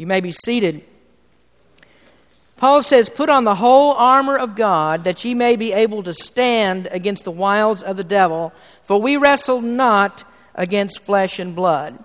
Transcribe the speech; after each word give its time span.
You 0.00 0.06
may 0.06 0.20
be 0.20 0.32
seated. 0.32 0.82
Paul 2.56 2.82
says, 2.82 3.10
Put 3.10 3.28
on 3.28 3.44
the 3.44 3.56
whole 3.56 3.92
armor 3.92 4.38
of 4.38 4.56
God, 4.56 5.04
that 5.04 5.22
ye 5.26 5.34
may 5.34 5.56
be 5.56 5.74
able 5.74 6.02
to 6.04 6.14
stand 6.14 6.88
against 6.90 7.24
the 7.24 7.30
wiles 7.30 7.82
of 7.82 7.98
the 7.98 8.02
devil, 8.04 8.54
for 8.82 8.98
we 8.98 9.18
wrestle 9.18 9.60
not 9.60 10.24
against 10.54 11.00
flesh 11.00 11.38
and 11.38 11.54
blood. 11.54 12.02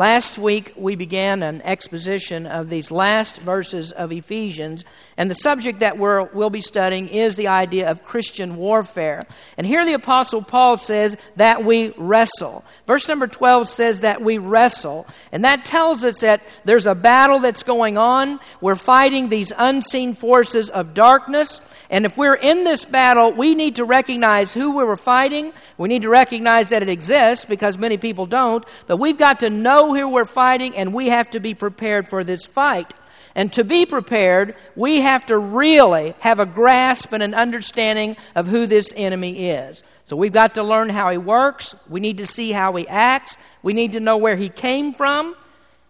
Last 0.00 0.38
week, 0.38 0.72
we 0.78 0.96
began 0.96 1.42
an 1.42 1.60
exposition 1.60 2.46
of 2.46 2.70
these 2.70 2.90
last 2.90 3.36
verses 3.42 3.92
of 3.92 4.12
Ephesians, 4.12 4.82
and 5.18 5.30
the 5.30 5.34
subject 5.34 5.80
that 5.80 5.98
we 5.98 6.08
will 6.32 6.48
be 6.48 6.62
studying 6.62 7.06
is 7.08 7.36
the 7.36 7.48
idea 7.48 7.90
of 7.90 8.06
Christian 8.06 8.56
warfare. 8.56 9.26
And 9.58 9.66
here 9.66 9.84
the 9.84 9.92
Apostle 9.92 10.40
Paul 10.40 10.78
says 10.78 11.18
that 11.36 11.66
we 11.66 11.90
wrestle. 11.98 12.64
Verse 12.86 13.06
number 13.08 13.26
12 13.26 13.68
says 13.68 14.00
that 14.00 14.22
we 14.22 14.38
wrestle, 14.38 15.06
and 15.32 15.44
that 15.44 15.66
tells 15.66 16.02
us 16.02 16.20
that 16.20 16.40
there's 16.64 16.86
a 16.86 16.94
battle 16.94 17.38
that's 17.38 17.62
going 17.62 17.98
on. 17.98 18.40
We're 18.62 18.76
fighting 18.76 19.28
these 19.28 19.52
unseen 19.54 20.14
forces 20.14 20.70
of 20.70 20.94
darkness, 20.94 21.60
and 21.90 22.06
if 22.06 22.16
we're 22.16 22.36
in 22.36 22.64
this 22.64 22.86
battle, 22.86 23.32
we 23.32 23.54
need 23.54 23.76
to 23.76 23.84
recognize 23.84 24.54
who 24.54 24.78
we 24.78 24.84
were 24.84 24.96
fighting. 24.96 25.52
We 25.76 25.88
need 25.88 26.02
to 26.02 26.08
recognize 26.08 26.70
that 26.70 26.82
it 26.82 26.88
exists 26.88 27.44
because 27.44 27.76
many 27.76 27.98
people 27.98 28.26
don't. 28.26 28.64
But 28.86 28.98
we've 28.98 29.18
got 29.18 29.40
to 29.40 29.50
know 29.50 29.89
who 29.94 30.08
we're 30.08 30.24
fighting 30.24 30.76
and 30.76 30.94
we 30.94 31.08
have 31.08 31.30
to 31.30 31.40
be 31.40 31.54
prepared 31.54 32.08
for 32.08 32.24
this 32.24 32.46
fight. 32.46 32.92
And 33.34 33.52
to 33.52 33.64
be 33.64 33.86
prepared, 33.86 34.56
we 34.74 35.00
have 35.00 35.26
to 35.26 35.38
really 35.38 36.14
have 36.18 36.40
a 36.40 36.46
grasp 36.46 37.12
and 37.12 37.22
an 37.22 37.34
understanding 37.34 38.16
of 38.34 38.48
who 38.48 38.66
this 38.66 38.92
enemy 38.96 39.50
is. 39.50 39.82
So 40.06 40.16
we've 40.16 40.32
got 40.32 40.54
to 40.54 40.64
learn 40.64 40.88
how 40.88 41.10
he 41.10 41.18
works. 41.18 41.74
We 41.88 42.00
need 42.00 42.18
to 42.18 42.26
see 42.26 42.50
how 42.50 42.74
he 42.74 42.88
acts. 42.88 43.36
We 43.62 43.72
need 43.72 43.92
to 43.92 44.00
know 44.00 44.16
where 44.16 44.34
he 44.34 44.48
came 44.48 44.92
from. 44.92 45.36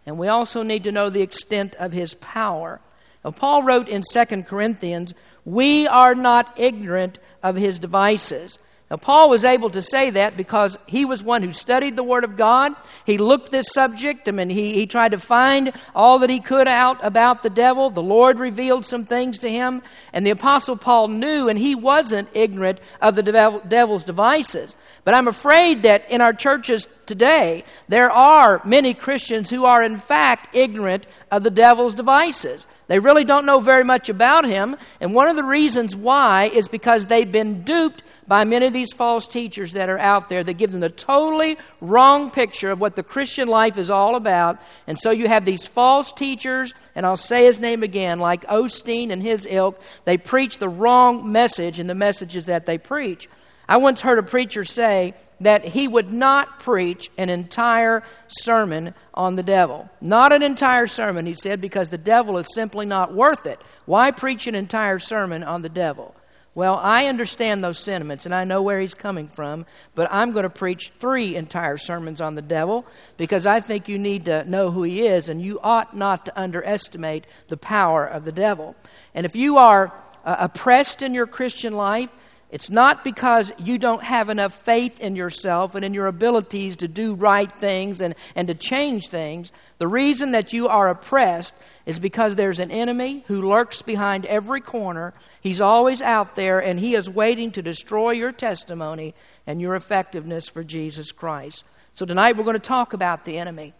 And 0.05 0.19
we 0.19 0.29
also 0.29 0.63
need 0.63 0.85
to 0.85 0.93
know 0.93 1.09
the 1.09 1.23
extent 1.23 1.75
of 1.77 1.93
his 1.93 2.15
power. 2.15 2.80
Now, 3.25 3.30
Paul 3.30 3.63
wrote 3.63 3.89
in 3.89 4.03
2 4.03 4.43
Corinthians, 4.43 5.15
we 5.45 5.87
are 5.87 6.15
not 6.15 6.59
ignorant 6.59 7.19
of 7.43 7.57
his 7.57 7.79
devices. 7.79 8.59
Now, 8.91 8.96
Paul 8.96 9.30
was 9.30 9.45
able 9.45 9.71
to 9.71 9.83
say 9.83 10.10
that 10.10 10.37
because 10.37 10.77
he 10.88 11.05
was 11.05 11.23
one 11.23 11.45
who 11.45 11.52
studied 11.52 11.95
the 11.95 12.02
Word 12.02 12.24
of 12.24 12.37
God. 12.37 12.73
He 13.07 13.19
looked 13.19 13.52
this 13.52 13.69
subject 13.69 14.29
I 14.29 14.33
mean, 14.33 14.51
he, 14.51 14.74
he 14.74 14.87
tried 14.87 15.13
to 15.13 15.21
find 15.21 15.73
all 15.95 16.19
that 16.19 16.30
he 16.30 16.41
could 16.41 16.66
out 16.66 16.99
about 17.05 17.45
the 17.45 17.51
devil. 17.51 17.91
The 17.91 18.02
Lord 18.02 18.41
revealed 18.41 18.85
some 18.85 19.05
things 19.05 19.38
to 19.38 19.51
him. 19.51 19.83
And 20.13 20.27
the 20.27 20.30
Apostle 20.30 20.77
Paul 20.77 21.07
knew, 21.07 21.49
and 21.49 21.57
he 21.57 21.77
wasn't 21.77 22.30
ignorant 22.35 22.80
of 23.01 23.15
the 23.15 23.23
devil, 23.23 23.63
devil's 23.66 24.02
devices. 24.02 24.74
But 25.05 25.15
I'm 25.15 25.29
afraid 25.29 25.85
that 25.85 26.11
in 26.11 26.21
our 26.21 26.33
churches 26.33 26.88
today, 27.07 27.63
there 27.88 28.11
are 28.11 28.61
many 28.65 28.93
Christians 28.93 29.51
who 29.51 29.66
are, 29.66 29.85
in 29.85 29.99
fact, 29.99 30.55
ignorant 30.55 31.07
of 31.30 31.45
the 31.45 31.51
devil's 31.51 31.95
devices. 31.95 32.66
They 32.88 32.99
really 32.99 33.24
don't 33.24 33.46
know 33.46 33.61
very 33.61 33.85
much 33.85 34.09
about 34.09 34.46
him. 34.46 34.77
And 35.01 35.15
one 35.15 35.29
of 35.29 35.37
the 35.37 35.45
reasons 35.45 35.95
why 35.95 36.46
is 36.46 36.66
because 36.66 37.07
they've 37.07 37.30
been 37.30 37.63
duped 37.63 38.02
by 38.31 38.45
many 38.45 38.65
of 38.65 38.73
these 38.73 38.93
false 38.93 39.27
teachers 39.27 39.73
that 39.73 39.89
are 39.89 39.99
out 39.99 40.29
there 40.29 40.45
that 40.45 40.53
give 40.53 40.71
them 40.71 40.79
the 40.79 40.89
totally 40.89 41.59
wrong 41.81 42.31
picture 42.31 42.71
of 42.71 42.81
what 42.81 42.95
the 42.95 43.03
Christian 43.03 43.49
life 43.49 43.77
is 43.77 43.91
all 43.91 44.15
about. 44.15 44.63
And 44.87 44.97
so 44.97 45.11
you 45.11 45.27
have 45.27 45.45
these 45.45 45.67
false 45.67 46.13
teachers, 46.13 46.73
and 46.95 47.05
I'll 47.05 47.17
say 47.17 47.47
his 47.47 47.59
name 47.59 47.83
again, 47.83 48.21
like 48.21 48.47
Osteen 48.47 49.11
and 49.11 49.21
his 49.21 49.49
ilk. 49.51 49.83
They 50.05 50.17
preach 50.17 50.59
the 50.59 50.69
wrong 50.69 51.33
message 51.33 51.81
in 51.81 51.89
the 51.89 51.95
messages 51.97 52.47
that 52.47 52.67
they 52.67 52.79
preach. 52.79 53.29
I 53.69 53.79
once 53.79 54.01
heard 54.01 54.21
a 54.21 54.23
preacher 54.23 54.65
say 54.65 55.15
that 55.41 55.65
he 55.65 55.89
would 55.89 56.13
not 56.13 56.61
preach 56.61 57.11
an 57.19 57.31
entire 57.31 58.05
sermon 58.29 58.95
on 59.13 59.35
the 59.35 59.43
devil. 59.43 59.91
Not 60.01 60.33
an 60.33 60.45
entire 60.45 60.87
sermon, 60.87 61.27
he 61.27 61.35
said, 61.35 61.61
because 61.61 61.89
the 61.89 61.99
devil 61.99 62.39
is 62.39 62.47
simply 62.55 62.87
not 62.87 63.13
worth 63.13 63.45
it. 63.45 63.61
Why 63.87 64.12
preach 64.12 64.47
an 64.47 64.55
entire 64.55 65.01
sermon 65.01 65.43
on 65.43 65.62
the 65.62 65.69
devil? 65.69 66.15
Well, 66.61 66.77
I 66.77 67.06
understand 67.06 67.65
those 67.65 67.78
sentiments 67.78 68.27
and 68.27 68.34
I 68.34 68.44
know 68.44 68.61
where 68.61 68.78
he's 68.78 68.93
coming 68.93 69.28
from, 69.28 69.65
but 69.95 70.12
I'm 70.12 70.33
going 70.33 70.43
to 70.43 70.51
preach 70.51 70.93
three 70.99 71.34
entire 71.34 71.79
sermons 71.79 72.21
on 72.21 72.34
the 72.34 72.43
devil 72.43 72.84
because 73.17 73.47
I 73.47 73.61
think 73.61 73.89
you 73.89 73.97
need 73.97 74.27
to 74.27 74.45
know 74.45 74.71
who 74.71 74.83
he 74.83 75.07
is 75.07 75.31
and 75.31 75.41
you 75.41 75.59
ought 75.62 75.97
not 75.97 76.27
to 76.27 76.39
underestimate 76.39 77.27
the 77.49 77.57
power 77.57 78.05
of 78.05 78.27
the 78.27 78.31
devil. 78.31 78.77
And 79.15 79.25
if 79.25 79.34
you 79.34 79.57
are 79.57 79.95
uh, 80.23 80.37
oppressed 80.39 81.01
in 81.01 81.15
your 81.15 81.27
Christian 81.27 81.73
life, 81.73 82.12
it's 82.50 82.69
not 82.69 83.05
because 83.05 83.53
you 83.59 83.78
don't 83.78 84.03
have 84.03 84.28
enough 84.28 84.53
faith 84.53 84.99
in 84.99 85.15
yourself 85.15 85.77
and 85.77 85.84
in 85.84 85.94
your 85.94 86.09
abilities 86.09 86.77
to 86.78 86.88
do 86.88 87.15
right 87.15 87.50
things 87.50 88.00
and, 88.00 88.16
and 88.34 88.49
to 88.49 88.55
change 88.55 89.09
things. 89.09 89.53
The 89.78 89.87
reason 89.87 90.33
that 90.33 90.53
you 90.53 90.66
are 90.66 90.89
oppressed 90.89 91.55
is 91.87 92.00
because 92.00 92.34
there's 92.34 92.59
an 92.59 92.72
enemy 92.72 93.25
who 93.28 93.49
lurks 93.49 93.83
behind 93.83 94.27
every 94.27 94.60
corner. 94.60 95.15
He's 95.41 95.60
always 95.60 96.03
out 96.03 96.34
there 96.34 96.59
and 96.59 96.81
he 96.81 96.97
is 96.97 97.09
waiting 97.09 97.53
to 97.53 97.62
destroy 97.62 98.10
your 98.10 98.33
testimony 98.33 99.15
and 99.47 99.60
your 99.60 99.77
effectiveness 99.77 100.49
for 100.49 100.65
Jesus 100.65 101.12
Christ. 101.12 101.65
So 101.94 102.05
tonight 102.05 102.37
we're 102.37 102.44
going 102.44 102.55
to 102.55 102.60
talk 102.60 102.94
about 102.94 103.25
the 103.25 103.39
enemy. 103.39 103.75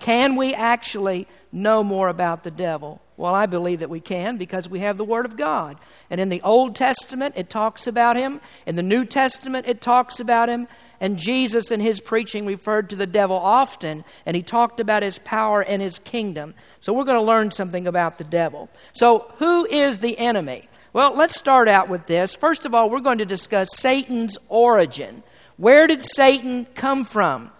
Can 0.00 0.34
we 0.34 0.52
actually 0.52 1.28
know 1.52 1.84
more 1.84 2.08
about 2.08 2.42
the 2.42 2.50
devil? 2.50 3.00
Well, 3.16 3.34
I 3.34 3.46
believe 3.46 3.80
that 3.80 3.88
we 3.88 4.00
can 4.00 4.36
because 4.36 4.68
we 4.68 4.80
have 4.80 4.98
the 4.98 5.04
Word 5.04 5.24
of 5.24 5.36
God. 5.36 5.78
And 6.10 6.20
in 6.20 6.28
the 6.28 6.42
Old 6.42 6.76
Testament, 6.76 7.34
it 7.36 7.48
talks 7.48 7.86
about 7.86 8.16
him. 8.16 8.40
In 8.66 8.76
the 8.76 8.82
New 8.82 9.04
Testament, 9.06 9.66
it 9.66 9.80
talks 9.80 10.20
about 10.20 10.48
him. 10.50 10.68
And 11.00 11.18
Jesus, 11.18 11.70
in 11.70 11.80
his 11.80 12.00
preaching, 12.00 12.46
referred 12.46 12.90
to 12.90 12.96
the 12.96 13.06
devil 13.06 13.36
often, 13.36 14.04
and 14.24 14.34
he 14.36 14.42
talked 14.42 14.80
about 14.80 15.02
his 15.02 15.18
power 15.18 15.62
and 15.62 15.80
his 15.80 15.98
kingdom. 15.98 16.54
So 16.80 16.92
we're 16.92 17.04
going 17.04 17.18
to 17.18 17.26
learn 17.26 17.50
something 17.50 17.86
about 17.86 18.18
the 18.18 18.24
devil. 18.24 18.70
So, 18.92 19.30
who 19.38 19.66
is 19.66 19.98
the 19.98 20.18
enemy? 20.18 20.68
Well, 20.92 21.14
let's 21.14 21.36
start 21.36 21.68
out 21.68 21.90
with 21.90 22.06
this. 22.06 22.34
First 22.34 22.64
of 22.64 22.74
all, 22.74 22.88
we're 22.88 23.00
going 23.00 23.18
to 23.18 23.26
discuss 23.26 23.68
Satan's 23.76 24.38
origin. 24.48 25.22
Where 25.58 25.86
did 25.86 26.02
Satan 26.02 26.66
come 26.74 27.04
from? 27.04 27.50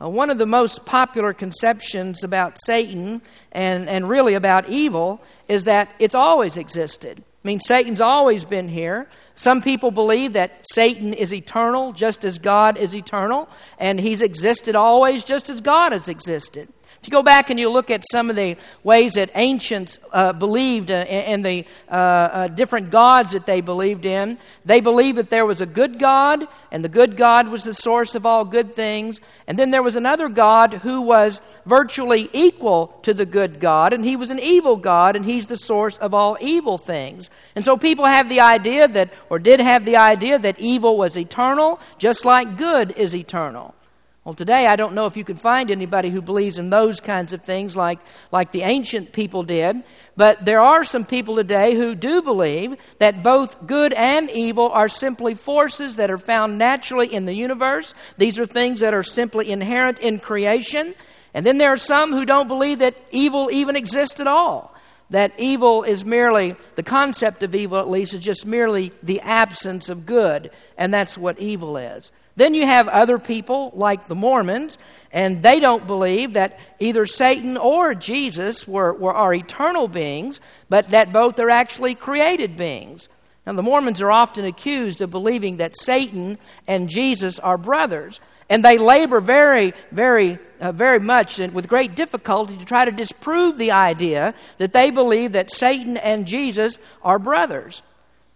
Uh, 0.00 0.08
one 0.08 0.30
of 0.30 0.38
the 0.38 0.46
most 0.46 0.84
popular 0.84 1.32
conceptions 1.32 2.24
about 2.24 2.58
Satan 2.64 3.22
and, 3.52 3.88
and 3.88 4.08
really 4.08 4.34
about 4.34 4.68
evil 4.68 5.22
is 5.48 5.64
that 5.64 5.88
it's 5.98 6.14
always 6.14 6.56
existed. 6.56 7.22
I 7.44 7.48
mean, 7.48 7.60
Satan's 7.60 8.00
always 8.00 8.44
been 8.44 8.68
here. 8.68 9.06
Some 9.34 9.60
people 9.60 9.90
believe 9.90 10.32
that 10.32 10.64
Satan 10.72 11.12
is 11.12 11.32
eternal, 11.32 11.92
just 11.92 12.24
as 12.24 12.38
God 12.38 12.78
is 12.78 12.94
eternal, 12.94 13.48
and 13.78 14.00
he's 14.00 14.22
existed 14.22 14.74
always, 14.74 15.24
just 15.24 15.50
as 15.50 15.60
God 15.60 15.92
has 15.92 16.08
existed. 16.08 16.68
If 17.04 17.08
you 17.08 17.12
go 17.12 17.22
back 17.22 17.50
and 17.50 17.60
you 17.60 17.68
look 17.68 17.90
at 17.90 18.02
some 18.10 18.30
of 18.30 18.36
the 18.36 18.56
ways 18.82 19.12
that 19.12 19.30
ancients 19.34 19.98
uh, 20.10 20.32
believed 20.32 20.90
uh, 20.90 20.94
and 20.94 21.44
the 21.44 21.66
uh, 21.86 21.92
uh, 21.92 22.48
different 22.48 22.90
gods 22.90 23.32
that 23.32 23.44
they 23.44 23.60
believed 23.60 24.06
in, 24.06 24.38
they 24.64 24.80
believed 24.80 25.18
that 25.18 25.28
there 25.28 25.44
was 25.44 25.60
a 25.60 25.66
good 25.66 25.98
God, 25.98 26.48
and 26.72 26.82
the 26.82 26.88
good 26.88 27.18
God 27.18 27.48
was 27.48 27.62
the 27.62 27.74
source 27.74 28.14
of 28.14 28.24
all 28.24 28.46
good 28.46 28.74
things. 28.74 29.20
And 29.46 29.58
then 29.58 29.70
there 29.70 29.82
was 29.82 29.96
another 29.96 30.30
God 30.30 30.72
who 30.72 31.02
was 31.02 31.42
virtually 31.66 32.30
equal 32.32 32.98
to 33.02 33.12
the 33.12 33.26
good 33.26 33.60
God, 33.60 33.92
and 33.92 34.02
he 34.02 34.16
was 34.16 34.30
an 34.30 34.38
evil 34.38 34.78
God, 34.78 35.14
and 35.14 35.26
he's 35.26 35.46
the 35.46 35.58
source 35.58 35.98
of 35.98 36.14
all 36.14 36.38
evil 36.40 36.78
things. 36.78 37.28
And 37.54 37.66
so 37.66 37.76
people 37.76 38.06
have 38.06 38.30
the 38.30 38.40
idea 38.40 38.88
that, 38.88 39.12
or 39.28 39.38
did 39.38 39.60
have 39.60 39.84
the 39.84 39.98
idea 39.98 40.38
that 40.38 40.58
evil 40.58 40.96
was 40.96 41.18
eternal, 41.18 41.80
just 41.98 42.24
like 42.24 42.56
good 42.56 42.92
is 42.92 43.14
eternal. 43.14 43.74
Well, 44.24 44.34
today 44.34 44.66
I 44.66 44.76
don't 44.76 44.94
know 44.94 45.04
if 45.04 45.18
you 45.18 45.24
can 45.24 45.36
find 45.36 45.70
anybody 45.70 46.08
who 46.08 46.22
believes 46.22 46.56
in 46.56 46.70
those 46.70 46.98
kinds 46.98 47.34
of 47.34 47.42
things 47.42 47.76
like, 47.76 47.98
like 48.32 48.52
the 48.52 48.62
ancient 48.62 49.12
people 49.12 49.42
did, 49.42 49.82
but 50.16 50.42
there 50.46 50.62
are 50.62 50.82
some 50.82 51.04
people 51.04 51.36
today 51.36 51.74
who 51.74 51.94
do 51.94 52.22
believe 52.22 52.74
that 53.00 53.22
both 53.22 53.66
good 53.66 53.92
and 53.92 54.30
evil 54.30 54.70
are 54.70 54.88
simply 54.88 55.34
forces 55.34 55.96
that 55.96 56.10
are 56.10 56.16
found 56.16 56.56
naturally 56.56 57.12
in 57.12 57.26
the 57.26 57.34
universe. 57.34 57.92
These 58.16 58.38
are 58.38 58.46
things 58.46 58.80
that 58.80 58.94
are 58.94 59.02
simply 59.02 59.50
inherent 59.50 59.98
in 59.98 60.18
creation. 60.20 60.94
And 61.34 61.44
then 61.44 61.58
there 61.58 61.74
are 61.74 61.76
some 61.76 62.12
who 62.12 62.24
don't 62.24 62.48
believe 62.48 62.78
that 62.78 62.96
evil 63.10 63.50
even 63.52 63.76
exists 63.76 64.20
at 64.20 64.26
all. 64.26 64.74
That 65.10 65.38
evil 65.38 65.82
is 65.82 66.02
merely, 66.02 66.54
the 66.76 66.82
concept 66.82 67.42
of 67.42 67.54
evil 67.54 67.78
at 67.78 67.90
least, 67.90 68.14
is 68.14 68.22
just 68.22 68.46
merely 68.46 68.90
the 69.02 69.20
absence 69.20 69.90
of 69.90 70.06
good, 70.06 70.50
and 70.78 70.94
that's 70.94 71.18
what 71.18 71.38
evil 71.38 71.76
is. 71.76 72.10
Then 72.36 72.54
you 72.54 72.66
have 72.66 72.88
other 72.88 73.18
people 73.18 73.70
like 73.74 74.06
the 74.06 74.14
Mormons, 74.14 74.76
and 75.12 75.42
they 75.42 75.60
don't 75.60 75.86
believe 75.86 76.32
that 76.32 76.58
either 76.80 77.06
Satan 77.06 77.56
or 77.56 77.94
Jesus 77.94 78.66
were, 78.66 78.92
were, 78.92 79.14
are 79.14 79.32
eternal 79.32 79.86
beings, 79.86 80.40
but 80.68 80.90
that 80.90 81.12
both 81.12 81.38
are 81.38 81.50
actually 81.50 81.94
created 81.94 82.56
beings. 82.56 83.08
Now, 83.46 83.52
the 83.52 83.62
Mormons 83.62 84.00
are 84.02 84.10
often 84.10 84.44
accused 84.44 85.00
of 85.00 85.10
believing 85.10 85.58
that 85.58 85.78
Satan 85.78 86.38
and 86.66 86.88
Jesus 86.88 87.38
are 87.38 87.58
brothers. 87.58 88.20
And 88.48 88.64
they 88.64 88.78
labor 88.78 89.20
very, 89.20 89.72
very, 89.90 90.38
uh, 90.60 90.72
very 90.72 91.00
much 91.00 91.38
and 91.38 91.54
with 91.54 91.68
great 91.68 91.94
difficulty 91.94 92.56
to 92.56 92.64
try 92.64 92.84
to 92.84 92.92
disprove 92.92 93.56
the 93.56 93.72
idea 93.72 94.34
that 94.58 94.72
they 94.72 94.90
believe 94.90 95.32
that 95.32 95.50
Satan 95.50 95.96
and 95.96 96.26
Jesus 96.26 96.78
are 97.02 97.18
brothers. 97.18 97.82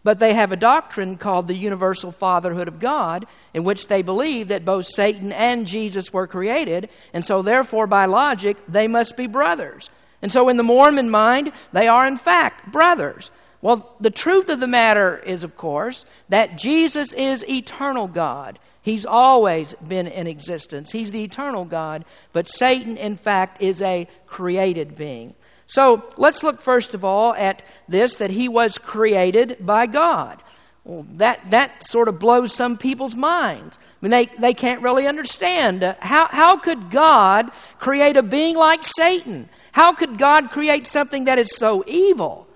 But 0.04 0.18
they 0.20 0.34
have 0.34 0.52
a 0.52 0.56
doctrine 0.56 1.16
called 1.16 1.48
the 1.48 1.54
universal 1.54 2.12
fatherhood 2.12 2.68
of 2.68 2.80
God, 2.80 3.26
in 3.52 3.64
which 3.64 3.88
they 3.88 4.02
believe 4.02 4.48
that 4.48 4.64
both 4.64 4.86
Satan 4.86 5.32
and 5.32 5.66
Jesus 5.66 6.12
were 6.12 6.26
created, 6.26 6.88
and 7.12 7.24
so 7.24 7.42
therefore, 7.42 7.86
by 7.86 8.06
logic, 8.06 8.56
they 8.68 8.86
must 8.86 9.16
be 9.16 9.26
brothers. 9.26 9.90
And 10.22 10.32
so, 10.32 10.48
in 10.48 10.56
the 10.56 10.62
Mormon 10.62 11.10
mind, 11.10 11.52
they 11.72 11.88
are 11.88 12.06
in 12.06 12.16
fact 12.16 12.70
brothers. 12.72 13.30
Well, 13.60 13.96
the 14.00 14.10
truth 14.10 14.48
of 14.48 14.60
the 14.60 14.68
matter 14.68 15.18
is, 15.18 15.42
of 15.42 15.56
course, 15.56 16.04
that 16.28 16.56
Jesus 16.56 17.12
is 17.12 17.48
eternal 17.48 18.06
God. 18.06 18.58
He's 18.82 19.04
always 19.04 19.74
been 19.86 20.06
in 20.06 20.26
existence. 20.26 20.92
He's 20.92 21.10
the 21.10 21.24
eternal 21.24 21.64
God, 21.64 22.04
but 22.32 22.48
Satan, 22.48 22.96
in 22.96 23.16
fact, 23.16 23.60
is 23.60 23.82
a 23.82 24.06
created 24.26 24.96
being. 24.96 25.34
So 25.68 26.10
let's 26.16 26.42
look 26.42 26.60
first 26.60 26.94
of 26.94 27.04
all 27.04 27.34
at 27.34 27.62
this 27.86 28.16
that 28.16 28.30
he 28.30 28.48
was 28.48 28.78
created 28.78 29.58
by 29.60 29.86
God. 29.86 30.42
Well, 30.82 31.06
that, 31.16 31.50
that 31.50 31.84
sort 31.84 32.08
of 32.08 32.18
blows 32.18 32.54
some 32.54 32.78
people's 32.78 33.14
minds. 33.14 33.78
I 33.78 33.82
mean, 34.00 34.10
they, 34.10 34.26
they 34.40 34.54
can't 34.54 34.80
really 34.80 35.06
understand. 35.06 35.84
Uh, 35.84 35.94
how, 36.00 36.26
how 36.28 36.56
could 36.56 36.90
God 36.90 37.50
create 37.78 38.16
a 38.16 38.22
being 38.22 38.56
like 38.56 38.82
Satan? 38.82 39.50
How 39.72 39.92
could 39.92 40.16
God 40.16 40.50
create 40.50 40.86
something 40.86 41.26
that 41.26 41.38
is 41.38 41.54
so 41.54 41.84
evil? 41.86 42.48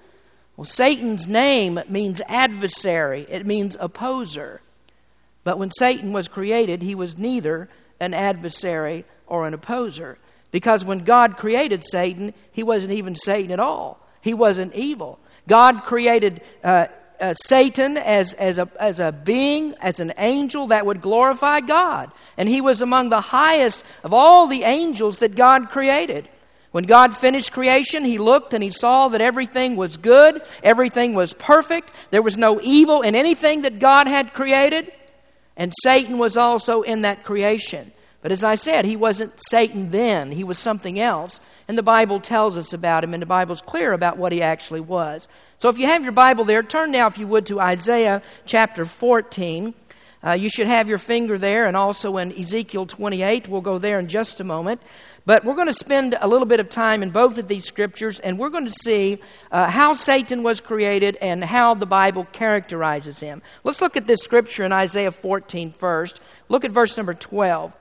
Well, 0.56 0.64
Satan's 0.64 1.26
name 1.26 1.80
means 1.88 2.22
adversary, 2.26 3.26
it 3.28 3.44
means 3.44 3.76
opposer. 3.78 4.62
But 5.44 5.58
when 5.58 5.70
Satan 5.70 6.12
was 6.12 6.28
created, 6.28 6.80
he 6.80 6.94
was 6.94 7.18
neither 7.18 7.68
an 8.00 8.14
adversary 8.14 9.04
or 9.26 9.46
an 9.46 9.52
opposer. 9.52 10.16
Because 10.52 10.84
when 10.84 11.00
God 11.00 11.36
created 11.36 11.82
Satan, 11.84 12.32
he 12.52 12.62
wasn't 12.62 12.92
even 12.92 13.16
Satan 13.16 13.50
at 13.50 13.58
all. 13.58 13.98
He 14.20 14.34
wasn't 14.34 14.74
evil. 14.74 15.18
God 15.48 15.82
created 15.82 16.42
uh, 16.62 16.86
uh, 17.20 17.34
Satan 17.34 17.96
as, 17.96 18.34
as, 18.34 18.58
a, 18.58 18.68
as 18.78 19.00
a 19.00 19.10
being, 19.10 19.74
as 19.80 19.98
an 19.98 20.12
angel 20.18 20.68
that 20.68 20.86
would 20.86 21.02
glorify 21.02 21.60
God. 21.60 22.12
And 22.36 22.48
he 22.48 22.60
was 22.60 22.82
among 22.82 23.08
the 23.08 23.20
highest 23.20 23.82
of 24.04 24.12
all 24.12 24.46
the 24.46 24.62
angels 24.62 25.18
that 25.18 25.34
God 25.34 25.70
created. 25.70 26.28
When 26.72 26.84
God 26.84 27.14
finished 27.14 27.52
creation, 27.52 28.04
He 28.04 28.16
looked 28.16 28.54
and 28.54 28.64
He 28.64 28.70
saw 28.70 29.08
that 29.08 29.20
everything 29.20 29.76
was 29.76 29.98
good, 29.98 30.42
everything 30.62 31.14
was 31.14 31.34
perfect, 31.34 31.90
there 32.10 32.22
was 32.22 32.38
no 32.38 32.60
evil 32.62 33.02
in 33.02 33.14
anything 33.14 33.62
that 33.62 33.78
God 33.78 34.08
had 34.08 34.32
created, 34.32 34.90
and 35.54 35.72
Satan 35.82 36.16
was 36.16 36.38
also 36.38 36.80
in 36.80 37.02
that 37.02 37.24
creation. 37.24 37.92
But 38.22 38.30
as 38.30 38.44
I 38.44 38.54
said, 38.54 38.84
he 38.84 38.94
wasn't 38.94 39.32
Satan 39.48 39.90
then, 39.90 40.30
he 40.30 40.44
was 40.44 40.58
something 40.58 40.98
else. 40.98 41.40
And 41.66 41.76
the 41.76 41.82
Bible 41.82 42.20
tells 42.20 42.56
us 42.56 42.72
about 42.72 43.02
him, 43.02 43.14
and 43.14 43.20
the 43.20 43.26
Bible's 43.26 43.60
clear 43.60 43.92
about 43.92 44.16
what 44.16 44.32
he 44.32 44.40
actually 44.40 44.80
was. 44.80 45.28
So 45.58 45.68
if 45.68 45.76
you 45.76 45.86
have 45.86 46.04
your 46.04 46.12
Bible 46.12 46.44
there, 46.44 46.62
turn 46.62 46.92
now, 46.92 47.08
if 47.08 47.18
you 47.18 47.26
would, 47.26 47.46
to 47.46 47.60
Isaiah 47.60 48.22
chapter 48.46 48.84
14. 48.84 49.74
Uh, 50.24 50.32
you 50.32 50.48
should 50.48 50.68
have 50.68 50.88
your 50.88 50.98
finger 50.98 51.36
there, 51.36 51.66
and 51.66 51.76
also 51.76 52.16
in 52.16 52.32
Ezekiel 52.38 52.86
28. 52.86 53.48
We'll 53.48 53.60
go 53.60 53.78
there 53.78 53.98
in 53.98 54.06
just 54.06 54.38
a 54.38 54.44
moment. 54.44 54.80
But 55.24 55.44
we're 55.44 55.56
going 55.56 55.66
to 55.66 55.74
spend 55.74 56.16
a 56.20 56.28
little 56.28 56.46
bit 56.46 56.60
of 56.60 56.68
time 56.68 57.02
in 57.02 57.10
both 57.10 57.38
of 57.38 57.48
these 57.48 57.64
scriptures, 57.64 58.20
and 58.20 58.38
we're 58.38 58.50
going 58.50 58.64
to 58.64 58.70
see 58.70 59.18
uh, 59.50 59.68
how 59.68 59.94
Satan 59.94 60.44
was 60.44 60.60
created 60.60 61.16
and 61.16 61.42
how 61.42 61.74
the 61.74 61.86
Bible 61.86 62.24
characterizes 62.30 63.18
him. 63.18 63.42
Let's 63.64 63.80
look 63.80 63.96
at 63.96 64.06
this 64.06 64.22
scripture 64.22 64.62
in 64.62 64.72
Isaiah 64.72 65.10
14 65.10 65.72
first. 65.72 66.20
Look 66.48 66.64
at 66.64 66.70
verse 66.70 66.96
number 66.96 67.14
12. 67.14 67.76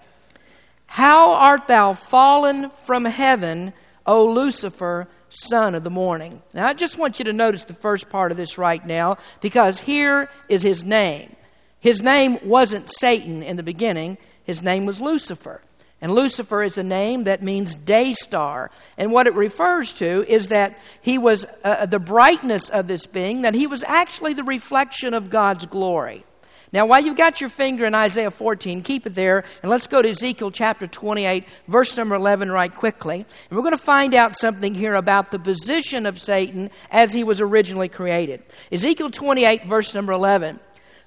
How 0.92 1.36
art 1.36 1.68
thou 1.68 1.94
fallen 1.94 2.70
from 2.70 3.06
heaven, 3.06 3.72
O 4.06 4.26
Lucifer, 4.26 5.08
son 5.30 5.74
of 5.74 5.86
the 5.86 5.90
morning? 5.90 6.42
Now, 6.54 6.68
I 6.68 6.74
just 6.74 6.98
want 6.98 7.18
you 7.18 7.24
to 7.24 7.32
notice 7.32 7.64
the 7.64 7.74
first 7.74 8.10
part 8.10 8.30
of 8.30 8.38
this 8.38 8.58
right 8.58 8.86
now, 8.86 9.18
because 9.40 9.80
here 9.80 10.30
is 10.50 10.64
his 10.64 10.84
name. 10.84 11.34
His 11.80 12.02
name 12.02 12.40
wasn't 12.44 12.90
Satan 12.90 13.42
in 13.42 13.56
the 13.56 13.64
beginning, 13.64 14.18
his 14.44 14.62
name 14.62 14.86
was 14.86 15.00
Lucifer. 15.00 15.62
And 16.02 16.12
Lucifer 16.12 16.62
is 16.62 16.78
a 16.78 16.84
name 16.84 17.24
that 17.24 17.42
means 17.42 17.74
day 17.74 18.12
star. 18.12 18.70
And 18.98 19.14
what 19.14 19.28
it 19.28 19.34
refers 19.34 19.94
to 19.94 20.26
is 20.28 20.50
that 20.50 20.78
he 21.00 21.18
was 21.18 21.46
uh, 21.64 21.86
the 21.86 22.00
brightness 22.00 22.68
of 22.68 22.88
this 22.88 23.08
being, 23.08 23.44
that 23.44 23.54
he 23.54 23.66
was 23.66 23.86
actually 23.86 24.34
the 24.34 24.44
reflection 24.44 25.14
of 25.14 25.30
God's 25.30 25.66
glory. 25.66 26.26
Now, 26.74 26.86
while 26.86 27.04
you've 27.04 27.18
got 27.18 27.42
your 27.42 27.50
finger 27.50 27.86
in 27.86 27.94
Isaiah 27.94 28.32
14, 28.32 28.82
keep 28.82 29.06
it 29.06 29.14
there, 29.14 29.44
and 29.62 29.70
let's 29.70 29.88
go 29.88 30.02
to 30.02 30.10
Ezekiel 30.10 30.52
chapter 30.52 30.88
28, 30.88 31.46
verse 31.68 31.98
number 31.98 32.16
11, 32.16 32.50
right 32.50 32.74
quickly. 32.74 33.16
And 33.16 33.58
we're 33.58 33.64
going 33.64 33.72
to 33.72 33.78
find 33.78 34.14
out 34.16 34.38
something 34.38 34.74
here 34.74 34.96
about 34.96 35.32
the 35.32 35.40
position 35.40 36.06
of 36.06 36.20
Satan 36.20 36.70
as 36.90 37.12
he 37.12 37.26
was 37.26 37.42
originally 37.42 37.90
created. 37.90 38.42
Ezekiel 38.72 39.10
28, 39.10 39.66
verse 39.66 39.94
number 39.94 40.14
11. 40.14 40.62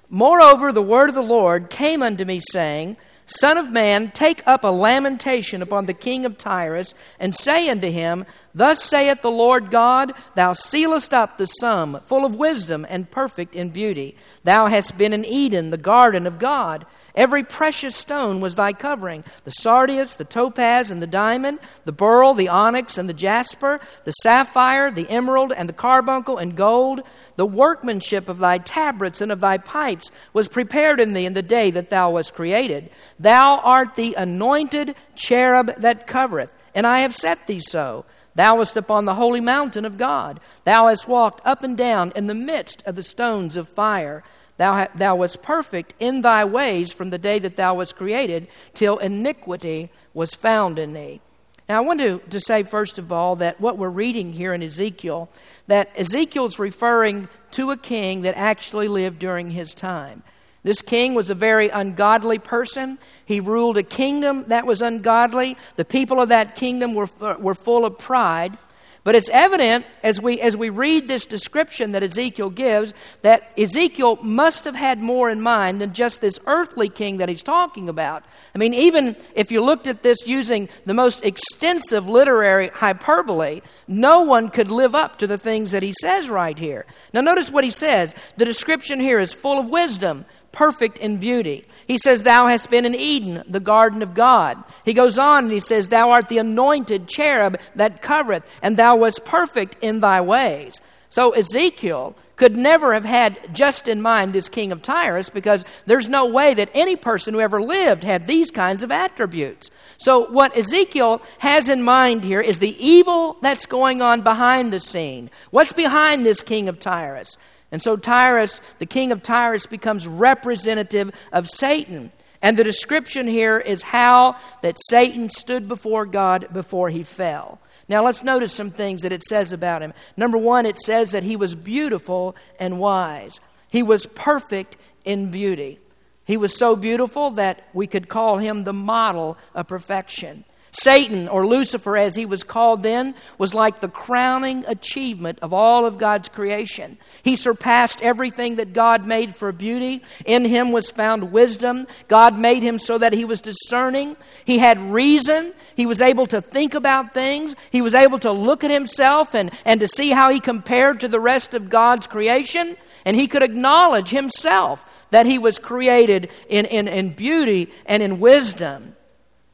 Moreover, 0.07 0.71
the 0.71 0.83
word 0.83 1.09
of 1.09 1.15
the 1.15 1.23
Lord 1.23 1.71
came 1.71 2.03
unto 2.03 2.25
me, 2.25 2.41
saying, 2.51 2.97
Son 3.27 3.57
of 3.57 3.71
man, 3.71 4.11
take 4.11 4.43
up 4.45 4.63
a 4.63 4.67
lamentation 4.67 5.61
upon 5.61 5.87
the 5.87 5.93
king 5.93 6.25
of 6.25 6.37
Tyrus, 6.37 6.93
and 7.19 7.35
say 7.35 7.69
unto 7.69 7.89
him, 7.89 8.25
Thus 8.53 8.83
saith 8.83 9.21
the 9.21 9.31
Lord 9.31 9.71
God, 9.71 10.13
Thou 10.35 10.53
sealest 10.53 11.13
up 11.13 11.37
the 11.37 11.47
sum, 11.47 11.99
full 12.05 12.23
of 12.23 12.35
wisdom 12.35 12.85
and 12.87 13.09
perfect 13.09 13.55
in 13.55 13.69
beauty. 13.69 14.15
Thou 14.43 14.67
hast 14.67 14.97
been 14.97 15.11
in 15.11 15.25
Eden, 15.25 15.71
the 15.71 15.77
garden 15.77 16.27
of 16.27 16.37
God. 16.37 16.85
Every 17.15 17.43
precious 17.43 17.95
stone 17.95 18.41
was 18.41 18.55
thy 18.55 18.73
covering 18.73 19.23
the 19.45 19.51
sardius, 19.51 20.15
the 20.15 20.25
topaz, 20.25 20.91
and 20.91 21.01
the 21.01 21.07
diamond, 21.07 21.59
the 21.85 21.93
beryl, 21.93 22.33
the 22.33 22.49
onyx, 22.49 22.97
and 22.97 23.07
the 23.07 23.13
jasper, 23.13 23.79
the 24.03 24.11
sapphire, 24.11 24.91
the 24.91 25.09
emerald, 25.09 25.53
and 25.55 25.69
the 25.69 25.73
carbuncle, 25.73 26.37
and 26.37 26.55
gold. 26.57 27.01
The 27.35 27.45
workmanship 27.45 28.29
of 28.29 28.39
thy 28.39 28.57
tabrets 28.57 29.21
and 29.21 29.31
of 29.31 29.41
thy 29.41 29.57
pipes 29.57 30.09
was 30.33 30.47
prepared 30.47 30.99
in 30.99 31.13
thee 31.13 31.25
in 31.25 31.33
the 31.33 31.41
day 31.41 31.71
that 31.71 31.89
thou 31.89 32.11
wast 32.11 32.33
created. 32.33 32.89
Thou 33.19 33.57
art 33.57 33.95
the 33.95 34.13
anointed 34.13 34.95
cherub 35.15 35.75
that 35.77 36.07
covereth, 36.07 36.53
and 36.73 36.87
I 36.87 36.99
have 36.99 37.13
set 37.13 37.47
thee 37.47 37.59
so. 37.59 38.05
Thou 38.35 38.57
wast 38.57 38.75
upon 38.77 39.05
the 39.05 39.15
holy 39.15 39.41
mountain 39.41 39.85
of 39.85 39.97
God. 39.97 40.39
Thou 40.65 40.87
hast 40.87 41.07
walked 41.07 41.45
up 41.45 41.63
and 41.63 41.77
down 41.77 42.11
in 42.15 42.27
the 42.27 42.33
midst 42.33 42.83
of 42.85 42.95
the 42.95 43.03
stones 43.03 43.55
of 43.55 43.67
fire. 43.67 44.23
Thou, 44.57 44.87
thou 44.95 45.15
wast 45.15 45.41
perfect 45.41 45.93
in 45.99 46.21
thy 46.21 46.45
ways 46.45 46.91
from 46.91 47.09
the 47.09 47.17
day 47.17 47.39
that 47.39 47.55
thou 47.57 47.75
wast 47.75 47.95
created, 47.95 48.47
till 48.73 48.97
iniquity 48.97 49.89
was 50.13 50.33
found 50.33 50.79
in 50.79 50.93
thee. 50.93 51.21
Now, 51.67 51.77
I 51.77 51.79
want 51.81 51.99
to, 52.01 52.19
to 52.29 52.39
say, 52.39 52.63
first 52.63 52.99
of 52.99 53.11
all, 53.11 53.37
that 53.37 53.59
what 53.59 53.77
we're 53.77 53.89
reading 53.89 54.33
here 54.33 54.53
in 54.53 54.61
Ezekiel, 54.61 55.29
that 55.67 55.91
Ezekiel's 55.97 56.59
referring 56.59 57.27
to 57.51 57.71
a 57.71 57.77
king 57.77 58.21
that 58.21 58.35
actually 58.35 58.87
lived 58.87 59.19
during 59.19 59.51
his 59.51 59.73
time. 59.73 60.23
This 60.63 60.81
king 60.81 61.13
was 61.13 61.29
a 61.29 61.35
very 61.35 61.69
ungodly 61.69 62.39
person. 62.39 62.97
He 63.25 63.39
ruled 63.39 63.77
a 63.77 63.83
kingdom 63.83 64.45
that 64.47 64.65
was 64.65 64.81
ungodly. 64.81 65.57
The 65.75 65.85
people 65.85 66.19
of 66.19 66.29
that 66.29 66.55
kingdom 66.55 66.95
were, 66.95 67.07
were 67.39 67.53
full 67.53 67.85
of 67.85 67.99
pride. 67.99 68.57
But 69.05 69.13
it's 69.13 69.29
evident 69.29 69.85
as 70.01 70.19
we, 70.19 70.41
as 70.41 70.57
we 70.57 70.69
read 70.69 71.07
this 71.07 71.27
description 71.27 71.91
that 71.91 72.01
Ezekiel 72.01 72.49
gives 72.49 72.91
that 73.21 73.53
Ezekiel 73.55 74.17
must 74.23 74.65
have 74.65 74.73
had 74.73 74.99
more 74.99 75.29
in 75.29 75.41
mind 75.41 75.79
than 75.79 75.93
just 75.93 76.21
this 76.21 76.39
earthly 76.47 76.89
king 76.89 77.17
that 77.17 77.29
he's 77.29 77.43
talking 77.43 77.87
about. 77.87 78.25
I 78.55 78.57
mean, 78.57 78.73
even 78.73 79.15
if 79.35 79.51
you 79.51 79.63
looked 79.63 79.85
at 79.85 80.01
this 80.01 80.25
using 80.25 80.69
the 80.85 80.95
most 80.95 81.23
extensive 81.23 82.09
literary 82.09 82.69
hyperbole, 82.69 83.61
no 83.87 84.21
one 84.21 84.49
could 84.49 84.71
live 84.71 84.95
up 84.95 85.19
to 85.19 85.27
the 85.27 85.37
things 85.37 85.69
that 85.69 85.83
he 85.83 85.93
says 86.01 86.27
right 86.27 86.57
here. 86.57 86.87
Now, 87.13 87.21
notice 87.21 87.51
what 87.51 87.63
he 87.63 87.69
says. 87.69 88.15
The 88.37 88.45
description 88.45 88.99
here 88.99 89.19
is 89.19 89.35
full 89.35 89.59
of 89.59 89.69
wisdom, 89.69 90.25
perfect 90.55 90.97
in 90.97 91.17
beauty. 91.17 91.65
He 91.85 91.99
says, 91.99 92.23
Thou 92.23 92.47
hast 92.47 92.71
been 92.71 92.85
in 92.85 92.95
Eden, 92.95 93.43
the 93.47 93.59
garden 93.59 94.01
of 94.01 94.15
God. 94.15 94.63
He 94.85 94.93
goes 94.93 95.19
on 95.19 95.43
and 95.43 95.53
he 95.53 95.59
says, 95.59 95.89
Thou 95.89 96.11
art 96.11 96.29
the 96.29 96.39
anointed 96.39 97.07
cherub 97.07 97.59
that 97.75 98.01
covereth, 98.01 98.43
and 98.61 98.77
thou 98.77 98.95
wast 98.95 99.25
perfect 99.25 99.75
in 99.83 99.99
thy 99.99 100.21
ways. 100.21 100.81
So 101.09 101.31
Ezekiel 101.31 102.15
could 102.35 102.57
never 102.57 102.93
have 102.93 103.05
had 103.05 103.37
just 103.53 103.87
in 103.87 104.01
mind 104.01 104.33
this 104.33 104.49
king 104.49 104.71
of 104.71 104.81
Tyrus 104.81 105.29
because 105.29 105.63
there's 105.85 106.09
no 106.09 106.25
way 106.25 106.53
that 106.53 106.69
any 106.73 106.95
person 106.95 107.33
who 107.33 107.39
ever 107.39 107.61
lived 107.61 108.03
had 108.03 108.27
these 108.27 108.51
kinds 108.51 108.83
of 108.83 108.91
attributes. 108.91 109.69
So, 109.97 110.29
what 110.29 110.57
Ezekiel 110.57 111.21
has 111.39 111.69
in 111.69 111.81
mind 111.81 112.23
here 112.23 112.41
is 112.41 112.59
the 112.59 112.75
evil 112.85 113.37
that's 113.41 113.65
going 113.65 114.01
on 114.01 114.21
behind 114.21 114.73
the 114.73 114.81
scene. 114.81 115.29
What's 115.51 115.71
behind 115.71 116.25
this 116.25 116.41
king 116.41 116.67
of 116.67 116.79
Tyrus? 116.79 117.37
And 117.75 117.83
so 117.83 117.97
Tyrus, 117.97 118.61
the 118.79 118.85
king 118.85 119.11
of 119.11 119.21
Tyrus, 119.21 119.65
becomes 119.65 120.07
representative 120.07 121.11
of 121.33 121.49
Satan. 121.49 122.13
And 122.41 122.55
the 122.55 122.63
description 122.63 123.27
here 123.27 123.59
is 123.59 123.81
how 123.81 124.37
that 124.61 124.77
Satan 124.87 125.29
stood 125.29 125.67
before 125.67 126.05
God 126.05 126.47
before 126.53 126.89
he 126.89 127.03
fell. 127.03 127.59
Now 127.89 128.05
let's 128.05 128.23
notice 128.23 128.53
some 128.53 128.71
things 128.71 129.01
that 129.01 129.11
it 129.11 129.25
says 129.25 129.51
about 129.51 129.81
him. 129.81 129.93
Number 130.15 130.37
one, 130.37 130.65
it 130.65 130.79
says 130.79 131.11
that 131.11 131.25
he 131.25 131.35
was 131.35 131.53
beautiful 131.53 132.37
and 132.61 132.79
wise. 132.79 133.41
He 133.67 133.83
was 133.83 134.05
perfect 134.05 134.77
in 135.03 135.29
beauty. 135.29 135.79
He 136.23 136.37
was 136.37 136.57
so 136.57 136.77
beautiful 136.77 137.31
that 137.31 137.67
we 137.73 137.87
could 137.87 138.07
call 138.07 138.37
him 138.37 138.63
the 138.63 138.71
model 138.71 139.37
of 139.53 139.67
perfection. 139.67 140.45
Satan, 140.75 141.29
or 141.29 141.47
Lucifer 141.47 141.95
as 141.95 142.15
he 142.15 142.25
was 142.25 142.43
called 142.43 142.83
then, 142.83 143.15
was 143.37 143.53
like 143.53 143.79
the 143.79 143.87
crowning 143.87 144.65
achievement 144.67 145.39
of 145.41 145.53
all 145.53 145.85
of 145.85 145.97
God's 145.97 146.27
creation. 146.27 146.97
He 147.23 147.37
surpassed 147.37 148.01
everything 148.01 148.57
that 148.57 148.73
God 148.73 149.07
made 149.07 149.33
for 149.33 149.51
beauty. 149.51 150.03
In 150.25 150.43
him 150.43 150.71
was 150.71 150.91
found 150.91 151.31
wisdom. 151.31 151.87
God 152.07 152.37
made 152.37 152.61
him 152.61 152.77
so 152.77 152.97
that 152.97 153.13
he 153.13 153.23
was 153.23 153.39
discerning. 153.39 154.17
He 154.43 154.57
had 154.57 154.79
reason. 154.91 155.53
He 155.75 155.85
was 155.85 156.01
able 156.01 156.27
to 156.27 156.41
think 156.41 156.73
about 156.73 157.13
things. 157.13 157.55
He 157.71 157.81
was 157.81 157.95
able 157.95 158.19
to 158.19 158.31
look 158.31 158.63
at 158.63 158.71
himself 158.71 159.33
and, 159.33 159.51
and 159.63 159.79
to 159.79 159.87
see 159.87 160.09
how 160.09 160.31
he 160.31 160.39
compared 160.39 160.99
to 160.99 161.07
the 161.07 161.19
rest 161.19 161.53
of 161.53 161.69
God's 161.69 162.07
creation. 162.07 162.75
And 163.05 163.15
he 163.15 163.27
could 163.27 163.43
acknowledge 163.43 164.09
himself 164.09 164.85
that 165.11 165.25
he 165.25 165.37
was 165.37 165.59
created 165.59 166.31
in, 166.49 166.65
in, 166.65 166.87
in 166.87 167.11
beauty 167.11 167.71
and 167.85 168.03
in 168.03 168.19
wisdom. 168.19 168.94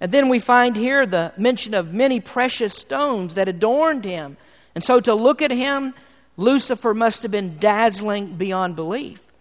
And 0.01 0.11
then 0.11 0.29
we 0.29 0.39
find 0.39 0.75
here 0.75 1.05
the 1.05 1.31
mention 1.37 1.75
of 1.75 1.93
many 1.93 2.19
precious 2.19 2.73
stones 2.73 3.35
that 3.35 3.47
adorned 3.47 4.03
him. 4.03 4.35
And 4.73 4.83
so 4.83 4.99
to 4.99 5.13
look 5.13 5.43
at 5.43 5.51
him, 5.51 5.93
Lucifer 6.37 6.95
must 6.95 7.21
have 7.21 7.31
been 7.31 7.59
dazzling 7.59 8.35
beyond 8.35 8.75
belief. 8.75 9.31